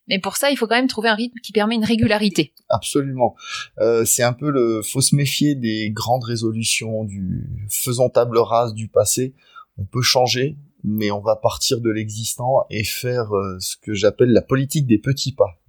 Mais 0.09 0.19
pour 0.19 0.37
ça, 0.37 0.51
il 0.51 0.57
faut 0.57 0.67
quand 0.67 0.77
même 0.77 0.89
trouver 0.89 1.09
un 1.09 1.15
rythme 1.15 1.39
qui 1.43 1.53
permet 1.53 1.75
une 1.75 1.85
régularité. 1.85 2.53
Absolument. 2.69 3.35
Euh, 3.79 4.05
c'est 4.05 4.23
un 4.23 4.33
peu 4.33 4.51
le 4.51 4.83
faut 4.83 5.01
se 5.01 5.15
méfier 5.15 5.55
des 5.55 5.91
grandes 5.91 6.25
résolutions 6.25 7.05
du 7.05 7.49
faisant 7.69 8.09
table 8.09 8.39
rase 8.39 8.75
du 8.75 8.89
passé. 8.89 9.35
On 9.79 9.85
peut 9.85 10.03
changer, 10.03 10.57
mais 10.85 11.11
on 11.11 11.21
va 11.21 11.37
partir 11.37 11.81
de 11.81 11.91
l'existant 11.91 12.65
et 12.71 12.85
faire 12.85 13.35
euh, 13.35 13.59
ce 13.61 13.77
que 13.77 13.95
j'appelle 13.95 14.31
la 14.31 14.43
politique 14.43 14.87
des 14.87 14.99
petits 14.99 15.33
pas. 15.33 15.61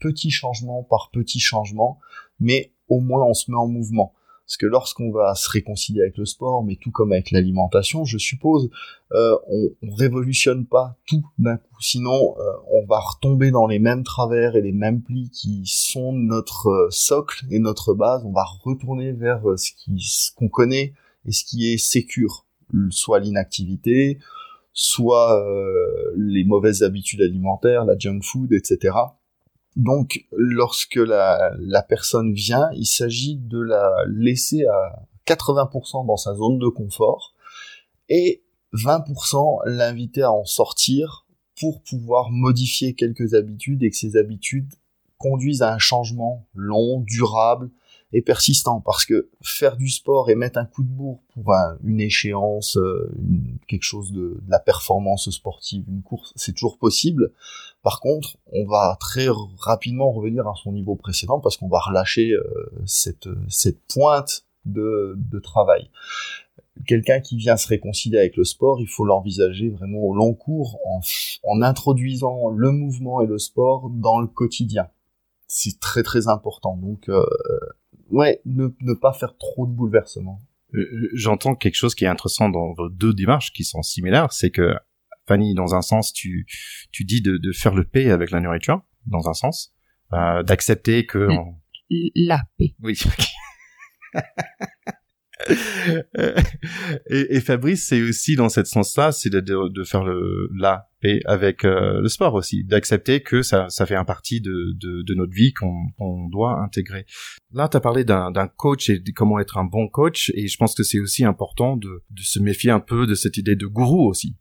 Petit 0.00 0.30
changement 0.30 0.82
par 0.82 1.10
petit 1.12 1.40
changement, 1.40 2.00
mais 2.40 2.72
au 2.88 3.00
moins 3.00 3.24
on 3.24 3.34
se 3.34 3.50
met 3.50 3.56
en 3.56 3.68
mouvement. 3.68 4.14
Parce 4.46 4.56
que 4.56 4.66
lorsqu'on 4.66 5.10
va 5.12 5.34
se 5.34 5.48
réconcilier 5.48 6.02
avec 6.02 6.18
le 6.18 6.26
sport, 6.26 6.64
mais 6.64 6.76
tout 6.76 6.90
comme 6.90 7.12
avec 7.12 7.30
l'alimentation, 7.30 8.04
je 8.04 8.18
suppose, 8.18 8.70
euh, 9.12 9.36
on, 9.48 9.70
on 9.82 9.94
révolutionne 9.94 10.66
pas 10.66 10.96
tout 11.06 11.24
d'un 11.38 11.56
coup. 11.56 11.76
Sinon, 11.80 12.36
euh, 12.38 12.42
on 12.72 12.84
va 12.86 12.98
retomber 12.98 13.50
dans 13.50 13.66
les 13.66 13.78
mêmes 13.78 14.02
travers 14.02 14.56
et 14.56 14.60
les 14.60 14.72
mêmes 14.72 15.00
plis 15.00 15.30
qui 15.30 15.62
sont 15.64 16.12
notre 16.12 16.68
euh, 16.68 16.90
socle 16.90 17.46
et 17.50 17.60
notre 17.60 17.94
base. 17.94 18.24
On 18.24 18.32
va 18.32 18.44
retourner 18.44 19.12
vers 19.12 19.42
ce 19.56 19.70
ce 19.98 20.32
qu'on 20.34 20.48
connaît 20.48 20.92
et 21.24 21.32
ce 21.32 21.44
qui 21.44 21.72
est 21.72 21.78
sécure, 21.78 22.44
soit 22.90 23.20
l'inactivité, 23.20 24.18
soit 24.72 25.44
les 26.16 26.44
mauvaises 26.44 26.82
habitudes 26.82 27.20
alimentaires, 27.20 27.84
la 27.84 27.96
junk 27.96 28.20
food, 28.22 28.52
etc. 28.52 28.92
Donc, 29.76 30.26
lorsque 30.32 30.96
la, 30.96 31.82
personne 31.88 32.32
vient, 32.32 32.70
il 32.74 32.86
s'agit 32.86 33.36
de 33.36 33.58
la 33.58 33.90
laisser 34.06 34.66
à 34.66 35.06
80% 35.26 36.06
dans 36.06 36.16
sa 36.16 36.34
zone 36.34 36.58
de 36.58 36.68
confort 36.68 37.34
et 38.08 38.42
20% 38.74 39.60
l'inviter 39.66 40.22
à 40.22 40.32
en 40.32 40.44
sortir 40.44 41.26
pour 41.58 41.82
pouvoir 41.82 42.30
modifier 42.30 42.94
quelques 42.94 43.34
habitudes 43.34 43.82
et 43.82 43.90
que 43.90 43.96
ces 43.96 44.16
habitudes 44.16 44.72
conduisent 45.18 45.62
à 45.62 45.72
un 45.72 45.78
changement 45.78 46.46
long, 46.54 47.00
durable 47.00 47.70
et 48.12 48.20
persistant 48.20 48.80
parce 48.80 49.06
que 49.06 49.30
faire 49.42 49.76
du 49.76 49.88
sport 49.88 50.28
et 50.28 50.34
mettre 50.34 50.58
un 50.58 50.66
coup 50.66 50.82
de 50.82 50.88
bourre 50.88 51.22
pour 51.32 51.54
une 51.84 52.00
échéance, 52.00 52.76
euh, 52.76 53.10
quelque 53.68 53.84
chose 53.84 54.12
de, 54.12 54.40
de, 54.42 54.50
la 54.50 54.58
performance 54.58 55.30
sportive, 55.30 55.84
une 55.88 56.02
course, 56.02 56.32
c'est 56.36 56.52
toujours 56.52 56.78
possible. 56.78 57.32
Par 57.82 58.00
contre, 58.00 58.36
on 58.52 58.64
va 58.64 58.96
très 59.00 59.26
rapidement 59.58 60.12
revenir 60.12 60.46
à 60.46 60.54
son 60.54 60.72
niveau 60.72 60.94
précédent 60.94 61.40
parce 61.40 61.56
qu'on 61.56 61.68
va 61.68 61.80
relâcher 61.80 62.32
euh, 62.32 62.44
cette, 62.86 63.28
cette 63.48 63.80
pointe 63.86 64.44
de, 64.64 65.14
de 65.16 65.38
travail. 65.40 65.90
Quelqu'un 66.86 67.20
qui 67.20 67.36
vient 67.36 67.56
se 67.56 67.68
réconcilier 67.68 68.18
avec 68.18 68.36
le 68.36 68.44
sport, 68.44 68.80
il 68.80 68.88
faut 68.88 69.04
l'envisager 69.04 69.68
vraiment 69.68 69.98
au 69.98 70.14
long 70.14 70.32
cours 70.32 70.78
en, 70.86 71.00
en 71.42 71.62
introduisant 71.62 72.48
le 72.50 72.70
mouvement 72.70 73.20
et 73.20 73.26
le 73.26 73.38
sport 73.38 73.90
dans 73.90 74.20
le 74.20 74.28
quotidien. 74.28 74.88
C'est 75.48 75.80
très 75.80 76.02
très 76.02 76.28
important. 76.28 76.76
Donc 76.76 77.08
euh, 77.08 77.26
ouais, 78.10 78.40
ne, 78.46 78.68
ne 78.80 78.94
pas 78.94 79.12
faire 79.12 79.36
trop 79.36 79.66
de 79.66 79.72
bouleversements. 79.72 80.40
Euh, 80.74 81.10
j'entends 81.12 81.54
quelque 81.56 81.74
chose 81.74 81.94
qui 81.94 82.04
est 82.04 82.08
intéressant 82.08 82.48
dans 82.48 82.72
vos 82.72 82.88
deux 82.88 83.12
démarches 83.12 83.52
qui 83.52 83.64
sont 83.64 83.82
similaires, 83.82 84.32
c'est 84.32 84.50
que 84.50 84.74
Fanny, 85.26 85.54
dans 85.54 85.74
un 85.74 85.82
sens, 85.82 86.12
tu 86.12 86.46
tu 86.90 87.04
dis 87.04 87.20
de, 87.20 87.36
de 87.36 87.52
faire 87.52 87.74
le 87.74 87.84
paix 87.84 88.10
avec 88.10 88.30
la 88.30 88.40
nourriture, 88.40 88.82
dans 89.06 89.28
un 89.28 89.34
sens, 89.34 89.72
euh, 90.12 90.42
d'accepter 90.42 91.06
que 91.06 91.28
la 92.14 92.42
paix. 92.58 92.74
Oui. 92.82 92.98
et, 97.10 97.36
et, 97.36 97.40
Fabrice, 97.40 97.86
c'est 97.88 98.00
aussi 98.02 98.36
dans 98.36 98.48
cette 98.48 98.66
sens-là, 98.66 99.12
c'est 99.12 99.30
de, 99.30 99.40
de, 99.40 99.84
faire 99.84 100.04
le 100.04 100.48
la 100.56 100.88
paix 101.00 101.20
avec 101.24 101.64
euh, 101.64 102.00
le 102.00 102.08
sport 102.08 102.34
aussi, 102.34 102.64
d'accepter 102.64 103.22
que 103.22 103.42
ça, 103.42 103.68
ça 103.68 103.86
fait 103.86 103.96
un 103.96 104.04
partie 104.04 104.40
de, 104.40 104.72
de, 104.78 105.02
de 105.02 105.14
notre 105.14 105.32
vie 105.32 105.52
qu'on 105.52 106.28
doit 106.28 106.60
intégrer. 106.62 107.06
Là, 107.52 107.68
tu 107.68 107.76
as 107.76 107.80
parlé 107.80 108.04
d'un 108.04 108.32
coach 108.56 108.88
et 108.90 108.98
de 108.98 109.10
comment 109.12 109.38
être 109.38 109.58
un 109.58 109.64
bon 109.64 109.88
coach, 109.88 110.30
et 110.34 110.46
je 110.46 110.56
pense 110.56 110.74
que 110.74 110.82
c'est 110.82 111.00
aussi 111.00 111.24
important 111.24 111.76
de, 111.76 112.02
de 112.10 112.22
se 112.22 112.38
méfier 112.38 112.70
un 112.70 112.80
peu 112.80 113.06
de 113.06 113.14
cette 113.14 113.36
idée 113.36 113.56
de 113.56 113.66
gourou 113.66 114.08
aussi. 114.08 114.36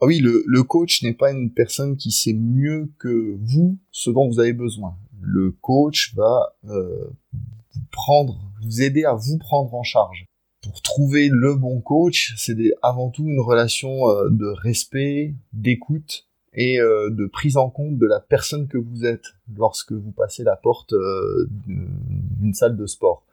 Ah 0.00 0.06
oui, 0.06 0.18
le, 0.18 0.42
le 0.46 0.62
coach 0.62 1.02
n'est 1.02 1.14
pas 1.14 1.30
une 1.30 1.52
personne 1.52 1.96
qui 1.96 2.10
sait 2.10 2.32
mieux 2.32 2.90
que 2.98 3.36
vous 3.42 3.78
ce 3.90 4.10
dont 4.10 4.28
vous 4.28 4.40
avez 4.40 4.52
besoin. 4.52 4.96
Le 5.20 5.50
coach 5.60 6.14
va 6.14 6.56
euh, 6.68 7.10
vous 7.74 7.82
prendre 7.90 8.50
vous 8.62 8.82
aider 8.82 9.04
à 9.04 9.14
vous 9.14 9.38
prendre 9.38 9.74
en 9.74 9.82
charge. 9.82 10.26
Pour 10.62 10.82
trouver 10.82 11.28
le 11.32 11.54
bon 11.54 11.80
coach, 11.80 12.34
c'est 12.36 12.56
avant 12.82 13.10
tout 13.10 13.26
une 13.26 13.40
relation 13.40 14.08
euh, 14.10 14.28
de 14.30 14.46
respect, 14.46 15.34
d'écoute 15.52 16.26
et 16.52 16.80
euh, 16.80 17.08
de 17.10 17.26
prise 17.26 17.56
en 17.56 17.70
compte 17.70 17.96
de 17.96 18.06
la 18.06 18.20
personne 18.20 18.68
que 18.68 18.76
vous 18.76 19.06
êtes 19.06 19.24
lorsque 19.56 19.92
vous 19.92 20.12
passez 20.12 20.44
la 20.44 20.56
porte 20.56 20.92
euh, 20.92 21.48
d'une 21.66 22.54
salle 22.54 22.76
de 22.76 22.86
sport. 22.86 23.24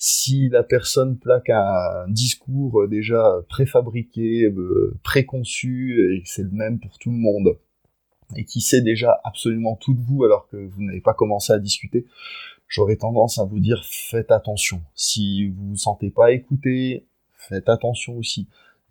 Si 0.00 0.48
la 0.48 0.62
personne 0.62 1.18
plaque 1.18 1.50
un 1.50 2.08
discours 2.08 2.86
déjà 2.86 3.34
préfabriqué, 3.48 4.48
préconçu, 5.02 6.14
et 6.14 6.22
c'est 6.24 6.44
le 6.44 6.50
même 6.50 6.78
pour 6.78 6.98
tout 6.98 7.10
le 7.10 7.16
monde, 7.16 7.58
et 8.36 8.44
qui 8.44 8.60
sait 8.60 8.80
déjà 8.80 9.20
absolument 9.24 9.74
tout 9.74 9.94
de 9.94 10.00
vous 10.00 10.24
alors 10.24 10.48
que 10.48 10.56
vous 10.56 10.82
n'avez 10.82 11.00
pas 11.00 11.14
commencé 11.14 11.52
à 11.52 11.58
discuter, 11.58 12.06
j'aurais 12.68 12.96
tendance 12.96 13.38
à 13.38 13.44
vous 13.44 13.58
dire 13.58 13.84
faites 13.84 14.30
attention. 14.30 14.82
Si 14.94 15.48
vous 15.48 15.70
vous 15.70 15.76
sentez 15.76 16.10
pas 16.10 16.30
écouté, 16.30 17.06
faites 17.32 17.68
attention 17.68 18.16
aussi. 18.18 18.46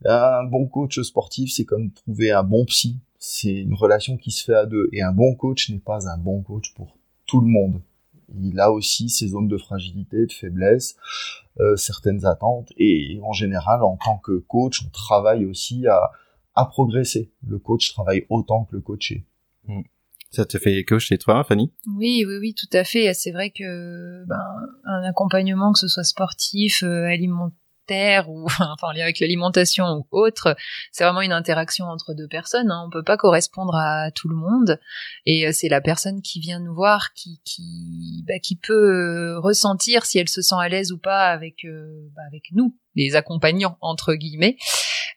Un 0.05 0.43
bon 0.43 0.67
coach 0.67 0.99
sportif, 0.99 1.51
c'est 1.51 1.65
comme 1.65 1.91
trouver 1.91 2.31
un 2.31 2.43
bon 2.43 2.65
psy. 2.65 2.97
C'est 3.17 3.53
une 3.53 3.73
relation 3.73 4.17
qui 4.17 4.31
se 4.31 4.43
fait 4.43 4.53
à 4.53 4.65
deux. 4.65 4.89
Et 4.91 5.01
un 5.01 5.11
bon 5.11 5.35
coach 5.35 5.69
n'est 5.69 5.79
pas 5.79 6.09
un 6.09 6.17
bon 6.17 6.41
coach 6.41 6.73
pour 6.75 6.97
tout 7.25 7.41
le 7.41 7.47
monde. 7.47 7.81
Il 8.35 8.59
a 8.59 8.71
aussi 8.71 9.09
ses 9.09 9.29
zones 9.29 9.47
de 9.47 9.57
fragilité, 9.57 10.25
de 10.25 10.31
faiblesse, 10.31 10.97
euh, 11.59 11.75
certaines 11.75 12.25
attentes. 12.25 12.71
Et 12.77 13.19
en 13.23 13.31
général, 13.31 13.83
en 13.83 13.97
tant 13.97 14.17
que 14.17 14.39
coach, 14.39 14.83
on 14.85 14.89
travaille 14.89 15.45
aussi 15.45 15.87
à, 15.87 16.11
à 16.55 16.65
progresser. 16.65 17.31
Le 17.47 17.59
coach 17.59 17.93
travaille 17.93 18.25
autant 18.29 18.65
que 18.65 18.75
le 18.75 18.81
coaché. 18.81 19.25
Mm. 19.67 19.81
Ça 20.31 20.45
te 20.45 20.57
fait 20.57 20.75
écho 20.75 20.99
chez 20.99 21.17
toi, 21.17 21.43
Fanny? 21.43 21.71
Oui, 21.87 22.25
oui, 22.27 22.37
oui, 22.39 22.53
tout 22.53 22.67
à 22.73 22.83
fait. 22.83 23.13
C'est 23.13 23.31
vrai 23.31 23.49
que 23.49 24.25
ben, 24.25 24.45
un 24.83 25.03
accompagnement, 25.03 25.71
que 25.71 25.79
ce 25.79 25.87
soit 25.87 26.03
sportif, 26.03 26.83
euh, 26.83 27.05
alimentaire, 27.05 27.57
ou 28.27 28.47
enfin 28.59 28.93
lien 28.93 29.03
avec 29.03 29.19
l'alimentation 29.19 29.85
ou 29.85 30.07
autre, 30.11 30.55
c'est 30.91 31.03
vraiment 31.03 31.21
une 31.21 31.31
interaction 31.31 31.85
entre 31.85 32.13
deux 32.13 32.27
personnes. 32.27 32.71
Hein. 32.71 32.83
On 32.87 32.89
peut 32.89 33.03
pas 33.03 33.17
correspondre 33.17 33.75
à 33.75 34.11
tout 34.11 34.29
le 34.29 34.35
monde, 34.35 34.79
et 35.25 35.47
euh, 35.47 35.51
c'est 35.53 35.69
la 35.69 35.81
personne 35.81 36.21
qui 36.21 36.39
vient 36.39 36.59
nous 36.59 36.73
voir 36.73 37.13
qui 37.13 37.41
qui 37.43 38.23
bah, 38.27 38.39
qui 38.39 38.55
peut 38.55 38.73
euh, 38.73 39.39
ressentir 39.39 40.05
si 40.05 40.19
elle 40.19 40.29
se 40.29 40.41
sent 40.41 40.55
à 40.59 40.69
l'aise 40.69 40.91
ou 40.91 40.97
pas 40.97 41.27
avec 41.29 41.65
euh, 41.65 42.09
bah, 42.15 42.23
avec 42.27 42.45
nous, 42.53 42.75
les 42.95 43.15
accompagnants 43.15 43.77
entre 43.81 44.13
guillemets. 44.13 44.57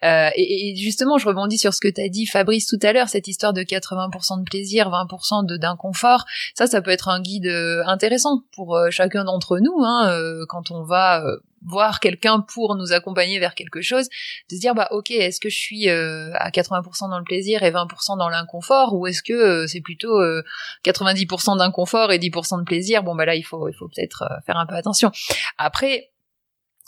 Euh, 0.03 0.31
et, 0.35 0.71
et, 0.71 0.77
justement, 0.77 1.19
je 1.19 1.27
rebondis 1.27 1.59
sur 1.59 1.75
ce 1.75 1.81
que 1.81 1.89
tu 1.89 2.00
as 2.00 2.09
dit, 2.09 2.25
Fabrice, 2.25 2.67
tout 2.67 2.79
à 2.83 2.95
l'heure, 2.95 3.11
cette 3.11 3.29
histoire 3.29 3.53
de 3.53 3.61
80% 3.61 4.39
de 4.39 4.45
plaisir, 4.45 4.89
20% 4.89 5.45
de 5.45 5.59
d'inconfort. 5.59 6.25
Ça, 6.55 6.67
ça 6.67 6.81
peut 6.81 6.91
être 6.91 7.09
un 7.09 7.21
guide 7.21 7.47
intéressant 7.85 8.43
pour 8.55 8.81
chacun 8.91 9.25
d'entre 9.25 9.59
nous, 9.59 9.85
hein, 9.85 10.11
quand 10.49 10.71
on 10.71 10.85
va 10.85 11.23
voir 11.62 12.00
quelqu'un 12.00 12.40
pour 12.40 12.75
nous 12.76 12.93
accompagner 12.93 13.38
vers 13.38 13.55
quelque 13.55 13.81
chose, 13.81 14.09
de 14.50 14.57
se 14.57 14.61
dire 14.61 14.75
bah 14.75 14.88
ok, 14.90 15.11
est-ce 15.11 15.40
que 15.40 15.49
je 15.49 15.57
suis 15.57 15.88
euh, 15.88 16.33
à 16.35 16.50
80% 16.50 17.11
dans 17.11 17.19
le 17.19 17.25
plaisir 17.25 17.62
et 17.62 17.71
20% 17.71 18.19
dans 18.19 18.29
l'inconfort 18.29 18.95
ou 18.95 19.07
est-ce 19.07 19.23
que 19.23 19.33
euh, 19.33 19.67
c'est 19.67 19.81
plutôt 19.81 20.21
90% 20.85 21.55
euh, 21.55 21.59
d'inconfort 21.59 22.12
et 22.12 22.19
10% 22.19 22.61
de 22.61 22.64
plaisir? 22.64 23.02
Bon 23.02 23.14
bah 23.14 23.26
là 23.26 23.35
il 23.35 23.43
faut 23.43 23.69
il 23.69 23.75
faut 23.75 23.88
peut-être 23.88 24.25
faire 24.47 24.57
un 24.57 24.67
peu 24.67 24.75
attention. 24.75 25.11
Après 25.59 26.11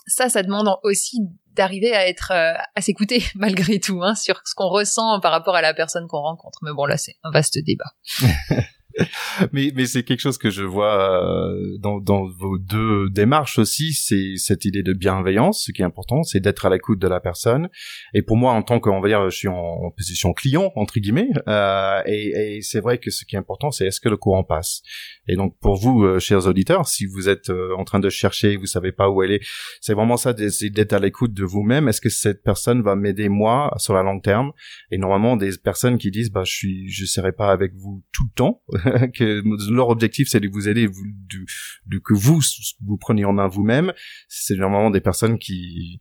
ça 0.07 0.29
ça 0.29 0.43
demande 0.43 0.69
aussi 0.83 1.19
d'arriver 1.52 1.95
à 1.95 2.09
être 2.09 2.33
à 2.33 2.81
s'écouter 2.81 3.23
malgré 3.35 3.79
tout 3.79 4.02
hein, 4.02 4.14
sur 4.14 4.41
ce 4.45 4.55
qu'on 4.55 4.69
ressent 4.69 5.21
par 5.21 5.33
rapport 5.33 5.55
à 5.55 5.62
la 5.62 5.75
personne 5.75 6.07
qu'on 6.09 6.23
rencontre. 6.23 6.59
Mais 6.62 6.73
bon 6.73 6.87
là 6.87 6.97
c'est 6.97 7.17
un 7.23 7.31
vaste 7.31 7.59
débat. 7.59 7.93
mais 9.52 9.72
mais 9.75 9.87
c'est 9.87 10.02
quelque 10.02 10.20
chose 10.20 10.38
que 10.38 10.50
je 10.50 10.62
vois 10.62 11.22
euh, 11.22 11.78
dans, 11.78 12.00
dans 12.00 12.26
vos 12.26 12.58
deux 12.58 13.11
démarches 13.11 13.58
aussi, 13.58 13.92
c'est 13.92 14.34
cette 14.37 14.64
idée 14.64 14.82
de 14.82 14.92
bienveillance. 14.92 15.64
Ce 15.66 15.72
qui 15.72 15.82
est 15.82 15.84
important, 15.84 16.22
c'est 16.22 16.40
d'être 16.40 16.66
à 16.66 16.70
l'écoute 16.70 16.99
de 16.99 17.08
la 17.08 17.20
personne. 17.20 17.68
Et 18.14 18.22
pour 18.22 18.37
moi, 18.37 18.52
en 18.52 18.62
tant 18.62 18.80
que, 18.80 18.90
on 18.90 19.00
va 19.00 19.08
dire, 19.08 19.30
je 19.30 19.37
suis 19.37 19.49
en, 19.49 19.90
position 19.96 20.32
client 20.32 20.72
entre 20.76 21.00
guillemets, 21.00 21.28
euh, 21.49 22.02
et, 22.06 22.56
et 22.56 22.62
c'est 22.62 22.80
vrai 22.80 22.99
que 22.99 23.11
ce 23.11 23.25
qui 23.25 23.37
est 23.37 23.38
important, 23.38 23.70
c'est 23.70 23.87
est-ce 23.87 24.00
que 24.00 24.08
le 24.08 24.16
courant 24.16 24.44
passe. 24.44 24.82
Et 25.28 25.37
donc 25.37 25.56
pour 25.61 25.76
vous, 25.76 26.04
euh, 26.04 26.18
chers 26.18 26.46
auditeurs, 26.46 26.88
si 26.88 27.06
vous 27.06 27.28
êtes 27.28 27.50
euh, 27.50 27.75
en 27.76 27.84
train 27.84 28.00
de 28.00 28.08
chercher, 28.08 28.56
vous 28.56 28.66
savez 28.66 28.92
pas 28.92 29.11
où 29.11 29.22
elle 29.22 29.32
est, 29.32 29.40
c'est 29.80 29.94
vraiment 29.94 30.16
ça 30.16 30.32
d'être 30.32 30.92
à 30.92 30.99
l'écoute 30.99 31.32
de 31.32 31.44
vous-même. 31.44 31.88
Est-ce 31.88 32.00
que 32.00 32.08
cette 32.08 32.42
personne 32.42 32.82
va 32.82 32.96
m'aider 32.96 33.28
moi 33.28 33.72
sur 33.76 33.94
la 33.94 34.02
long 34.02 34.20
terme? 34.20 34.52
Et 34.90 34.99
normalement, 34.99 35.37
des 35.37 35.50
personnes 35.62 35.99
qui 35.99 36.11
disent, 36.11 36.30
bah 36.30 36.42
je 36.44 36.52
suis, 36.52 36.88
je 36.88 37.04
serai 37.04 37.32
pas 37.32 37.50
avec 37.50 37.72
vous 37.75 38.02
tout 38.12 38.25
le 38.25 38.34
temps 38.34 38.62
que 39.15 39.43
leur 39.73 39.89
objectif 39.89 40.29
c'est 40.29 40.41
de 40.41 40.49
vous 40.49 40.69
aider, 40.69 40.87
vous, 40.87 41.05
de, 41.87 41.99
que 41.99 42.15
vous 42.15 42.41
vous 42.85 42.97
preniez 42.97 43.25
en 43.25 43.33
main 43.33 43.49
vous-même. 43.49 43.93
C'est 44.29 44.57
normalement 44.57 44.91
des 44.91 45.01
personnes 45.01 45.39
qui 45.39 46.01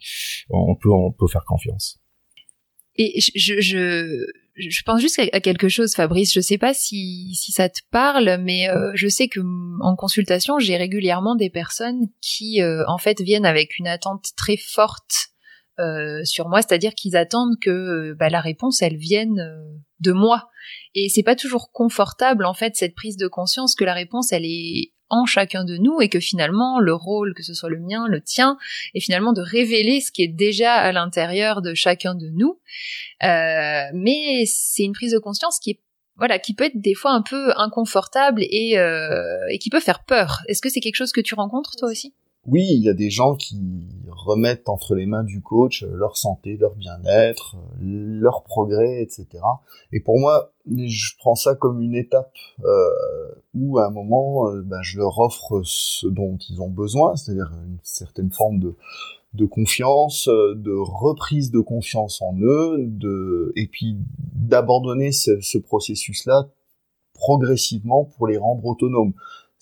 on 0.49 0.75
peut 0.75 0.91
on 0.91 1.11
peut 1.11 1.27
faire 1.27 1.45
confiance. 1.45 1.99
Et 2.95 3.21
je, 3.21 3.61
je, 3.61 4.25
je 4.55 4.83
pense 4.83 5.01
juste 5.01 5.19
à 5.19 5.39
quelque 5.39 5.69
chose, 5.69 5.93
Fabrice. 5.95 6.33
Je 6.33 6.41
sais 6.41 6.57
pas 6.57 6.73
si, 6.73 7.33
si 7.35 7.51
ça 7.51 7.69
te 7.69 7.79
parle, 7.89 8.37
mais 8.41 8.69
euh, 8.69 8.91
je 8.95 9.07
sais 9.07 9.27
que 9.27 9.39
en 9.81 9.95
consultation, 9.95 10.59
j'ai 10.59 10.77
régulièrement 10.77 11.35
des 11.35 11.49
personnes 11.49 12.07
qui, 12.21 12.61
euh, 12.61 12.83
en 12.87 12.97
fait, 12.97 13.21
viennent 13.21 13.45
avec 13.45 13.79
une 13.79 13.87
attente 13.87 14.31
très 14.35 14.57
forte 14.57 15.30
euh, 15.81 16.23
sur 16.23 16.49
moi, 16.49 16.61
c'est-à-dire 16.61 16.93
qu'ils 16.93 17.15
attendent 17.15 17.59
que 17.59 18.13
bah, 18.13 18.29
la 18.29 18.41
réponse, 18.41 18.81
elle 18.81 18.97
vienne 18.97 19.43
de 19.99 20.11
moi. 20.11 20.49
Et 20.95 21.09
c'est 21.09 21.23
pas 21.23 21.35
toujours 21.35 21.71
confortable 21.71 22.45
en 22.45 22.53
fait 22.53 22.75
cette 22.75 22.95
prise 22.95 23.17
de 23.17 23.27
conscience 23.27 23.75
que 23.75 23.83
la 23.83 23.93
réponse 23.93 24.31
elle 24.31 24.45
est 24.45 24.91
en 25.11 25.25
chacun 25.25 25.65
de 25.65 25.77
nous 25.77 25.99
et 26.01 26.09
que 26.09 26.19
finalement 26.19 26.79
le 26.79 26.93
rôle, 26.93 27.33
que 27.35 27.43
ce 27.43 27.53
soit 27.53 27.69
le 27.69 27.79
mien, 27.79 28.07
le 28.07 28.21
tien, 28.21 28.57
est 28.95 29.01
finalement 29.01 29.33
de 29.33 29.41
révéler 29.41 29.99
ce 29.99 30.11
qui 30.11 30.23
est 30.23 30.27
déjà 30.27 30.73
à 30.73 30.91
l'intérieur 30.91 31.61
de 31.61 31.73
chacun 31.73 32.15
de 32.15 32.29
nous. 32.29 32.59
Euh, 33.23 33.83
mais 33.93 34.45
c'est 34.45 34.83
une 34.83 34.93
prise 34.93 35.11
de 35.11 35.19
conscience 35.19 35.59
qui 35.59 35.79
voilà, 36.17 36.39
qui 36.39 36.53
peut 36.53 36.65
être 36.65 36.79
des 36.79 36.93
fois 36.93 37.11
un 37.13 37.21
peu 37.23 37.51
inconfortable 37.57 38.41
euh, 38.43 39.39
et 39.49 39.57
qui 39.59 39.69
peut 39.69 39.79
faire 39.79 40.03
peur. 40.03 40.41
Est-ce 40.47 40.61
que 40.61 40.69
c'est 40.69 40.79
quelque 40.79 40.95
chose 40.95 41.11
que 41.11 41.21
tu 41.21 41.33
rencontres 41.33 41.75
toi 41.77 41.89
aussi? 41.89 42.13
Oui, 42.45 42.65
il 42.69 42.83
y 42.83 42.89
a 42.89 42.93
des 42.93 43.09
gens 43.09 43.35
qui 43.35 43.55
remettent 44.23 44.69
entre 44.69 44.95
les 44.95 45.05
mains 45.05 45.23
du 45.23 45.41
coach 45.41 45.83
euh, 45.83 45.91
leur 45.93 46.17
santé, 46.17 46.57
leur 46.57 46.75
bien-être, 46.75 47.55
euh, 47.57 48.19
leur 48.19 48.43
progrès, 48.43 49.01
etc. 49.01 49.27
Et 49.91 49.99
pour 49.99 50.19
moi, 50.19 50.53
je 50.67 51.13
prends 51.19 51.35
ça 51.35 51.55
comme 51.55 51.81
une 51.81 51.95
étape 51.95 52.33
euh, 52.63 52.89
où 53.53 53.79
à 53.79 53.87
un 53.87 53.89
moment, 53.89 54.51
ben, 54.63 54.81
je 54.81 54.97
leur 54.97 55.19
offre 55.19 55.61
ce 55.63 56.07
dont 56.07 56.37
ils 56.49 56.61
ont 56.61 56.69
besoin, 56.69 57.15
c'est-à-dire 57.15 57.51
une 57.65 57.79
certaine 57.83 58.31
forme 58.31 58.59
de, 58.59 58.75
de 59.33 59.45
confiance, 59.45 60.27
de 60.27 60.73
reprise 60.73 61.51
de 61.51 61.59
confiance 61.59 62.21
en 62.21 62.35
eux, 62.39 62.77
de, 62.79 63.51
et 63.55 63.67
puis 63.67 63.97
d'abandonner 64.35 65.11
ce, 65.11 65.39
ce 65.41 65.57
processus-là 65.57 66.49
progressivement 67.13 68.05
pour 68.05 68.27
les 68.27 68.37
rendre 68.37 68.65
autonomes 68.65 69.13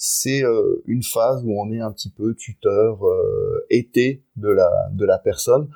c'est 0.02 0.46
euh, 0.46 0.82
une 0.86 1.04
phase 1.04 1.44
où 1.44 1.62
on 1.62 1.70
est 1.74 1.82
un 1.82 1.92
petit 1.92 2.10
peu 2.10 2.34
tuteur 2.34 3.06
euh, 3.06 3.66
été 3.70 4.24
de 4.38 4.48
la 4.48 4.72
de 4.94 5.04
la 5.04 5.20
personne 5.20 5.70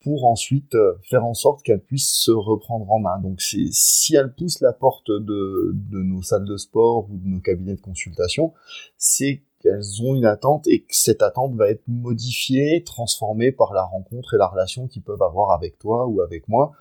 pour 0.00 0.26
ensuite 0.26 0.74
euh, 0.74 0.94
faire 1.04 1.24
en 1.24 1.32
sorte 1.32 1.62
qu'elle 1.62 1.80
puisse 1.80 2.10
se 2.10 2.32
reprendre 2.32 2.90
en 2.90 2.98
main. 2.98 3.20
Donc 3.20 3.40
si 3.40 4.16
elle 4.16 4.34
pousse 4.34 4.60
la 4.60 4.72
porte 4.72 5.12
de, 5.12 5.72
de 5.74 6.02
nos 6.02 6.22
salles 6.22 6.44
de 6.44 6.56
sport 6.56 7.08
ou 7.08 7.18
de 7.18 7.28
nos 7.28 7.40
cabinets 7.40 7.76
de 7.76 7.80
consultation, 7.80 8.52
c'est 8.96 9.44
qu'elles 9.60 10.02
ont 10.02 10.16
une 10.16 10.26
attente 10.26 10.66
et 10.66 10.80
que 10.80 10.96
cette 10.96 11.22
attente 11.22 11.54
va 11.54 11.70
être 11.70 11.86
modifiée, 11.86 12.82
transformée 12.82 13.52
par 13.52 13.74
la 13.74 13.84
rencontre 13.84 14.34
et 14.34 14.38
la 14.38 14.48
relation 14.48 14.88
qu'ils 14.88 15.02
peuvent 15.02 15.22
avoir 15.22 15.52
avec 15.52 15.78
toi 15.78 16.08
ou 16.08 16.20
avec 16.20 16.48
moi 16.48 16.72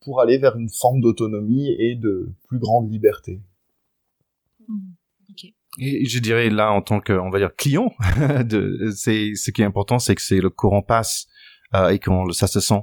pour 0.00 0.22
aller 0.22 0.38
vers 0.38 0.56
une 0.56 0.70
forme 0.70 1.02
d'autonomie 1.02 1.68
et 1.78 1.94
de 1.94 2.30
plus 2.46 2.58
grande 2.58 2.90
liberté. 2.90 3.42
Mmh. 4.66 4.97
Et 5.78 6.06
je 6.06 6.18
dirais 6.18 6.50
là 6.50 6.72
en 6.72 6.82
tant 6.82 7.00
que 7.00 7.12
on 7.12 7.30
va 7.30 7.38
dire 7.38 7.54
client, 7.56 7.92
de, 8.44 8.90
c'est 8.94 9.34
ce 9.34 9.50
qui 9.50 9.62
est 9.62 9.64
important, 9.64 9.98
c'est 9.98 10.14
que 10.14 10.22
c'est 10.22 10.40
le 10.40 10.50
courant 10.50 10.82
passe 10.82 11.26
euh, 11.74 11.90
et 11.90 11.98
qu'on 11.98 12.30
ça 12.32 12.46
se 12.46 12.60
sent 12.60 12.82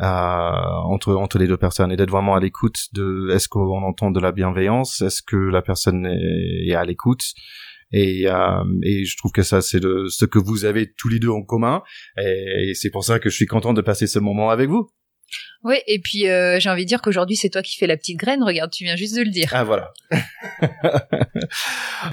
euh, 0.00 0.04
entre 0.04 1.14
entre 1.14 1.38
les 1.38 1.46
deux 1.46 1.56
personnes. 1.56 1.90
Et 1.90 1.96
d'être 1.96 2.10
vraiment 2.10 2.34
à 2.34 2.40
l'écoute 2.40 2.88
de 2.92 3.30
est-ce 3.32 3.48
qu'on 3.48 3.82
entend 3.82 4.10
de 4.10 4.20
la 4.20 4.32
bienveillance, 4.32 5.00
est-ce 5.00 5.22
que 5.22 5.36
la 5.36 5.62
personne 5.62 6.06
est, 6.06 6.74
à 6.74 6.84
l'écoute? 6.84 7.24
Et, 7.92 8.28
euh, 8.28 8.64
et 8.82 9.04
je 9.04 9.16
trouve 9.16 9.30
que 9.30 9.42
ça 9.42 9.62
c'est 9.62 9.80
ce 9.80 10.24
que 10.24 10.38
vous 10.38 10.64
avez 10.64 10.92
tous 10.92 11.08
les 11.08 11.18
deux 11.18 11.30
en 11.30 11.42
commun. 11.42 11.82
Et 12.18 12.72
c'est 12.74 12.90
pour 12.90 13.04
ça 13.04 13.18
que 13.18 13.30
je 13.30 13.36
suis 13.36 13.46
content 13.46 13.72
de 13.72 13.80
passer 13.80 14.06
ce 14.06 14.18
moment 14.18 14.50
avec 14.50 14.68
vous. 14.68 14.90
Oui, 15.64 15.76
et 15.86 15.98
puis 15.98 16.28
euh, 16.28 16.60
j'ai 16.60 16.68
envie 16.68 16.84
de 16.84 16.88
dire 16.88 17.00
qu'aujourd'hui 17.00 17.36
c'est 17.36 17.48
toi 17.48 17.62
qui 17.62 17.78
fais 17.78 17.86
la 17.86 17.96
petite 17.96 18.18
graine. 18.18 18.42
Regarde, 18.42 18.70
tu 18.70 18.84
viens 18.84 18.96
juste 18.96 19.16
de 19.16 19.22
le 19.22 19.30
dire. 19.30 19.48
Ah 19.52 19.64
voilà. 19.64 19.92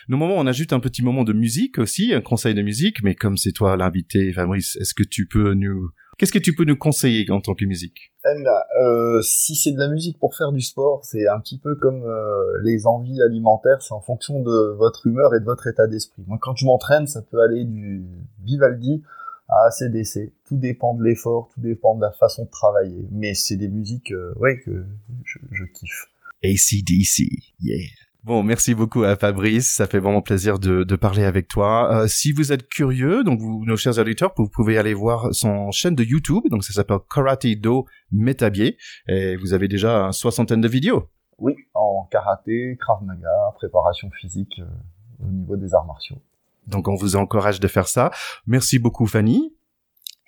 Nos 0.08 0.16
moments, 0.16 0.38
on 0.38 0.48
ajoute 0.48 0.72
un 0.72 0.80
petit 0.80 1.04
moment 1.04 1.26
de 1.26 1.34
musique 1.34 1.78
aussi, 1.78 2.14
un 2.14 2.22
conseil 2.22 2.54
de 2.54 2.62
musique. 2.62 3.04
Mais 3.04 3.14
comme 3.14 3.36
c'est 3.36 3.52
toi 3.52 3.76
l'invité, 3.76 4.32
Fabrice, 4.32 4.78
est-ce 4.78 4.94
que 4.94 5.04
tu 5.04 5.28
peux 5.28 5.54
nous, 5.54 5.90
qu'est-ce 6.18 6.32
que 6.32 6.40
tu 6.40 6.56
peux 6.56 6.64
nous 6.64 6.78
conseiller 6.78 7.30
en 7.30 7.42
tant 7.42 7.54
que 7.54 7.66
musique? 7.66 8.14
Eh 8.24 8.42
ben, 8.42 8.52
euh, 8.82 9.22
Si 9.22 9.56
c'est 9.56 9.74
de 9.74 9.80
la 9.80 9.90
musique 9.90 10.18
pour 10.18 10.34
faire 10.34 10.54
du 10.54 10.62
sport, 10.62 11.04
c'est 11.04 11.28
un 11.28 11.42
petit 11.42 11.60
peu 11.60 11.76
comme 11.76 12.06
euh, 12.06 12.62
les 12.64 12.88
envies 12.88 13.22
alimentaires. 13.22 13.82
C'est 13.82 13.94
en 13.94 14.02
fonction 14.02 14.42
de 14.42 14.76
votre 14.78 15.08
humeur 15.08 15.36
et 15.36 15.42
de 15.42 15.46
votre 15.46 15.68
état 15.68 15.88
d'esprit. 15.88 16.24
Moi, 16.26 16.38
quand 16.40 16.56
je 16.56 16.66
m'entraîne, 16.66 17.06
ça 17.06 17.22
peut 17.22 17.42
aller 17.42 17.66
du 17.66 18.06
Vivaldi 18.46 19.04
à 19.52 19.68
ACDC. 19.68 20.34
Tout 20.46 20.58
dépend 20.58 20.96
de 20.96 21.04
l'effort, 21.04 21.50
tout 21.54 21.62
dépend 21.62 21.96
de 21.96 22.02
la 22.02 22.12
façon 22.12 22.46
de 22.46 22.50
travailler. 22.50 23.08
Mais 23.12 23.34
c'est 23.34 23.58
des 23.58 23.68
musiques, 23.68 24.12
euh, 24.12 24.34
ouais, 24.38 24.60
que 24.60 24.86
je, 25.24 25.40
je 25.52 25.66
kiffe. 25.66 26.08
ACDC, 26.44 27.28
yeah. 27.62 27.88
Bon, 28.24 28.44
merci 28.44 28.76
beaucoup 28.76 29.04
à 29.04 29.16
Fabrice. 29.16 29.74
Ça 29.74 29.88
fait 29.88 29.98
vraiment 29.98 30.22
plaisir 30.22 30.60
de, 30.60 30.84
de 30.84 30.96
parler 30.96 31.24
avec 31.24 31.48
toi. 31.48 32.04
Euh, 32.04 32.08
si 32.08 32.32
vous 32.32 32.52
êtes 32.52 32.68
curieux, 32.68 33.24
donc 33.24 33.40
vous, 33.40 33.66
nos 33.66 33.76
chers 33.76 33.98
auditeurs, 33.98 34.32
vous 34.38 34.48
pouvez 34.48 34.78
aller 34.78 34.94
voir 34.94 35.34
son 35.34 35.72
chaîne 35.72 35.96
de 35.96 36.04
YouTube. 36.04 36.44
Donc 36.52 36.64
ça 36.64 36.72
s'appelle 36.72 37.00
Karate 37.14 37.48
Do 37.60 37.88
Métabier. 38.12 38.78
Et 39.08 39.36
vous 39.38 39.54
avez 39.54 39.68
déjà 39.68 40.06
une 40.06 40.12
soixantaine 40.12 40.62
de 40.62 40.68
vidéos. 40.68 41.10
Oui, 41.40 41.56
en 41.74 42.08
karaté, 42.12 42.78
krav 42.80 43.04
maga, 43.04 43.54
préparation 43.56 44.12
physique 44.12 44.60
euh, 44.60 45.26
au 45.26 45.32
niveau 45.32 45.58
des 45.58 45.74
arts 45.74 45.88
martiaux. 45.88 46.18
Donc 46.68 46.88
on 46.88 46.96
vous 46.96 47.16
encourage 47.16 47.60
de 47.60 47.68
faire 47.68 47.88
ça. 47.88 48.12
Merci 48.46 48.80
beaucoup 48.80 49.08
Fanny. 49.08 49.54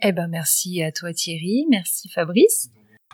Eh 0.02 0.12
ben 0.12 0.28
merci 0.28 0.84
à 0.84 0.92
toi 0.92 1.14
Thierry, 1.14 1.66
merci 1.70 2.10
Fabrice. 2.10 2.70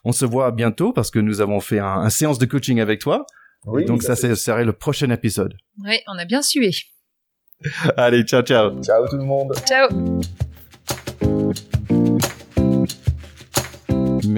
On 0.06 0.12
se 0.12 0.26
voit 0.26 0.52
bientôt 0.52 0.94
parce 0.94 1.12
que 1.12 1.20
nous 1.20 1.42
avons 1.42 1.60
fait 1.60 1.80
un, 1.80 1.86
un 1.86 2.10
séance 2.10 2.40
de 2.40 2.46
coaching 2.46 2.80
avec 2.80 3.00
toi. 3.00 3.26
Oui, 3.66 3.86
donc 3.86 4.04
ça 4.04 4.16
serait 4.16 4.64
le 4.64 4.74
prochain 4.74 5.10
épisode. 5.10 5.56
Oui, 5.84 5.98
on 6.08 6.18
a 6.18 6.26
bien 6.26 6.42
sué. 6.42 6.72
Allez, 7.98 8.24
ciao 8.24 8.42
ciao. 8.42 8.82
Ciao 8.82 9.08
tout 9.08 9.18
le 9.18 9.26
monde. 9.26 9.54
Ciao. 9.68 9.90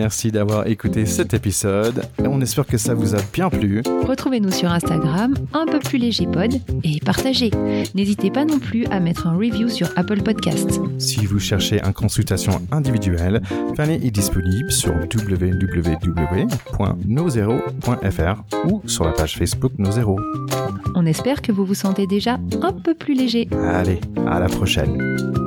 Merci 0.01 0.31
d'avoir 0.31 0.65
écouté 0.65 1.05
cet 1.05 1.35
épisode. 1.35 2.01
On 2.17 2.41
espère 2.41 2.65
que 2.65 2.79
ça 2.79 2.95
vous 2.95 3.13
a 3.13 3.19
bien 3.31 3.51
plu. 3.51 3.83
Retrouvez-nous 4.07 4.49
sur 4.49 4.71
Instagram, 4.71 5.35
un 5.53 5.67
peu 5.67 5.77
plus 5.77 5.99
léger 5.99 6.25
pod, 6.25 6.51
et 6.83 6.99
partagez. 7.05 7.51
N'hésitez 7.93 8.31
pas 8.31 8.43
non 8.43 8.57
plus 8.57 8.87
à 8.87 8.99
mettre 8.99 9.27
un 9.27 9.35
review 9.35 9.69
sur 9.69 9.89
Apple 9.95 10.23
Podcasts. 10.23 10.81
Si 10.97 11.27
vous 11.27 11.37
cherchez 11.37 11.79
une 11.85 11.93
consultation 11.93 12.53
individuelle, 12.71 13.43
Fanny 13.77 13.99
est 14.03 14.09
disponible 14.09 14.71
sur 14.71 14.91
www.nozero.fr 14.95 15.91
ou 18.65 18.81
sur 18.87 19.05
la 19.05 19.11
page 19.11 19.37
Facebook 19.37 19.73
Nozero. 19.77 20.19
On 20.95 21.05
espère 21.05 21.43
que 21.43 21.51
vous 21.51 21.63
vous 21.63 21.75
sentez 21.75 22.07
déjà 22.07 22.39
un 22.63 22.73
peu 22.73 22.95
plus 22.95 23.13
léger. 23.13 23.47
Allez, 23.71 24.01
à 24.25 24.39
la 24.39 24.47
prochaine. 24.47 25.40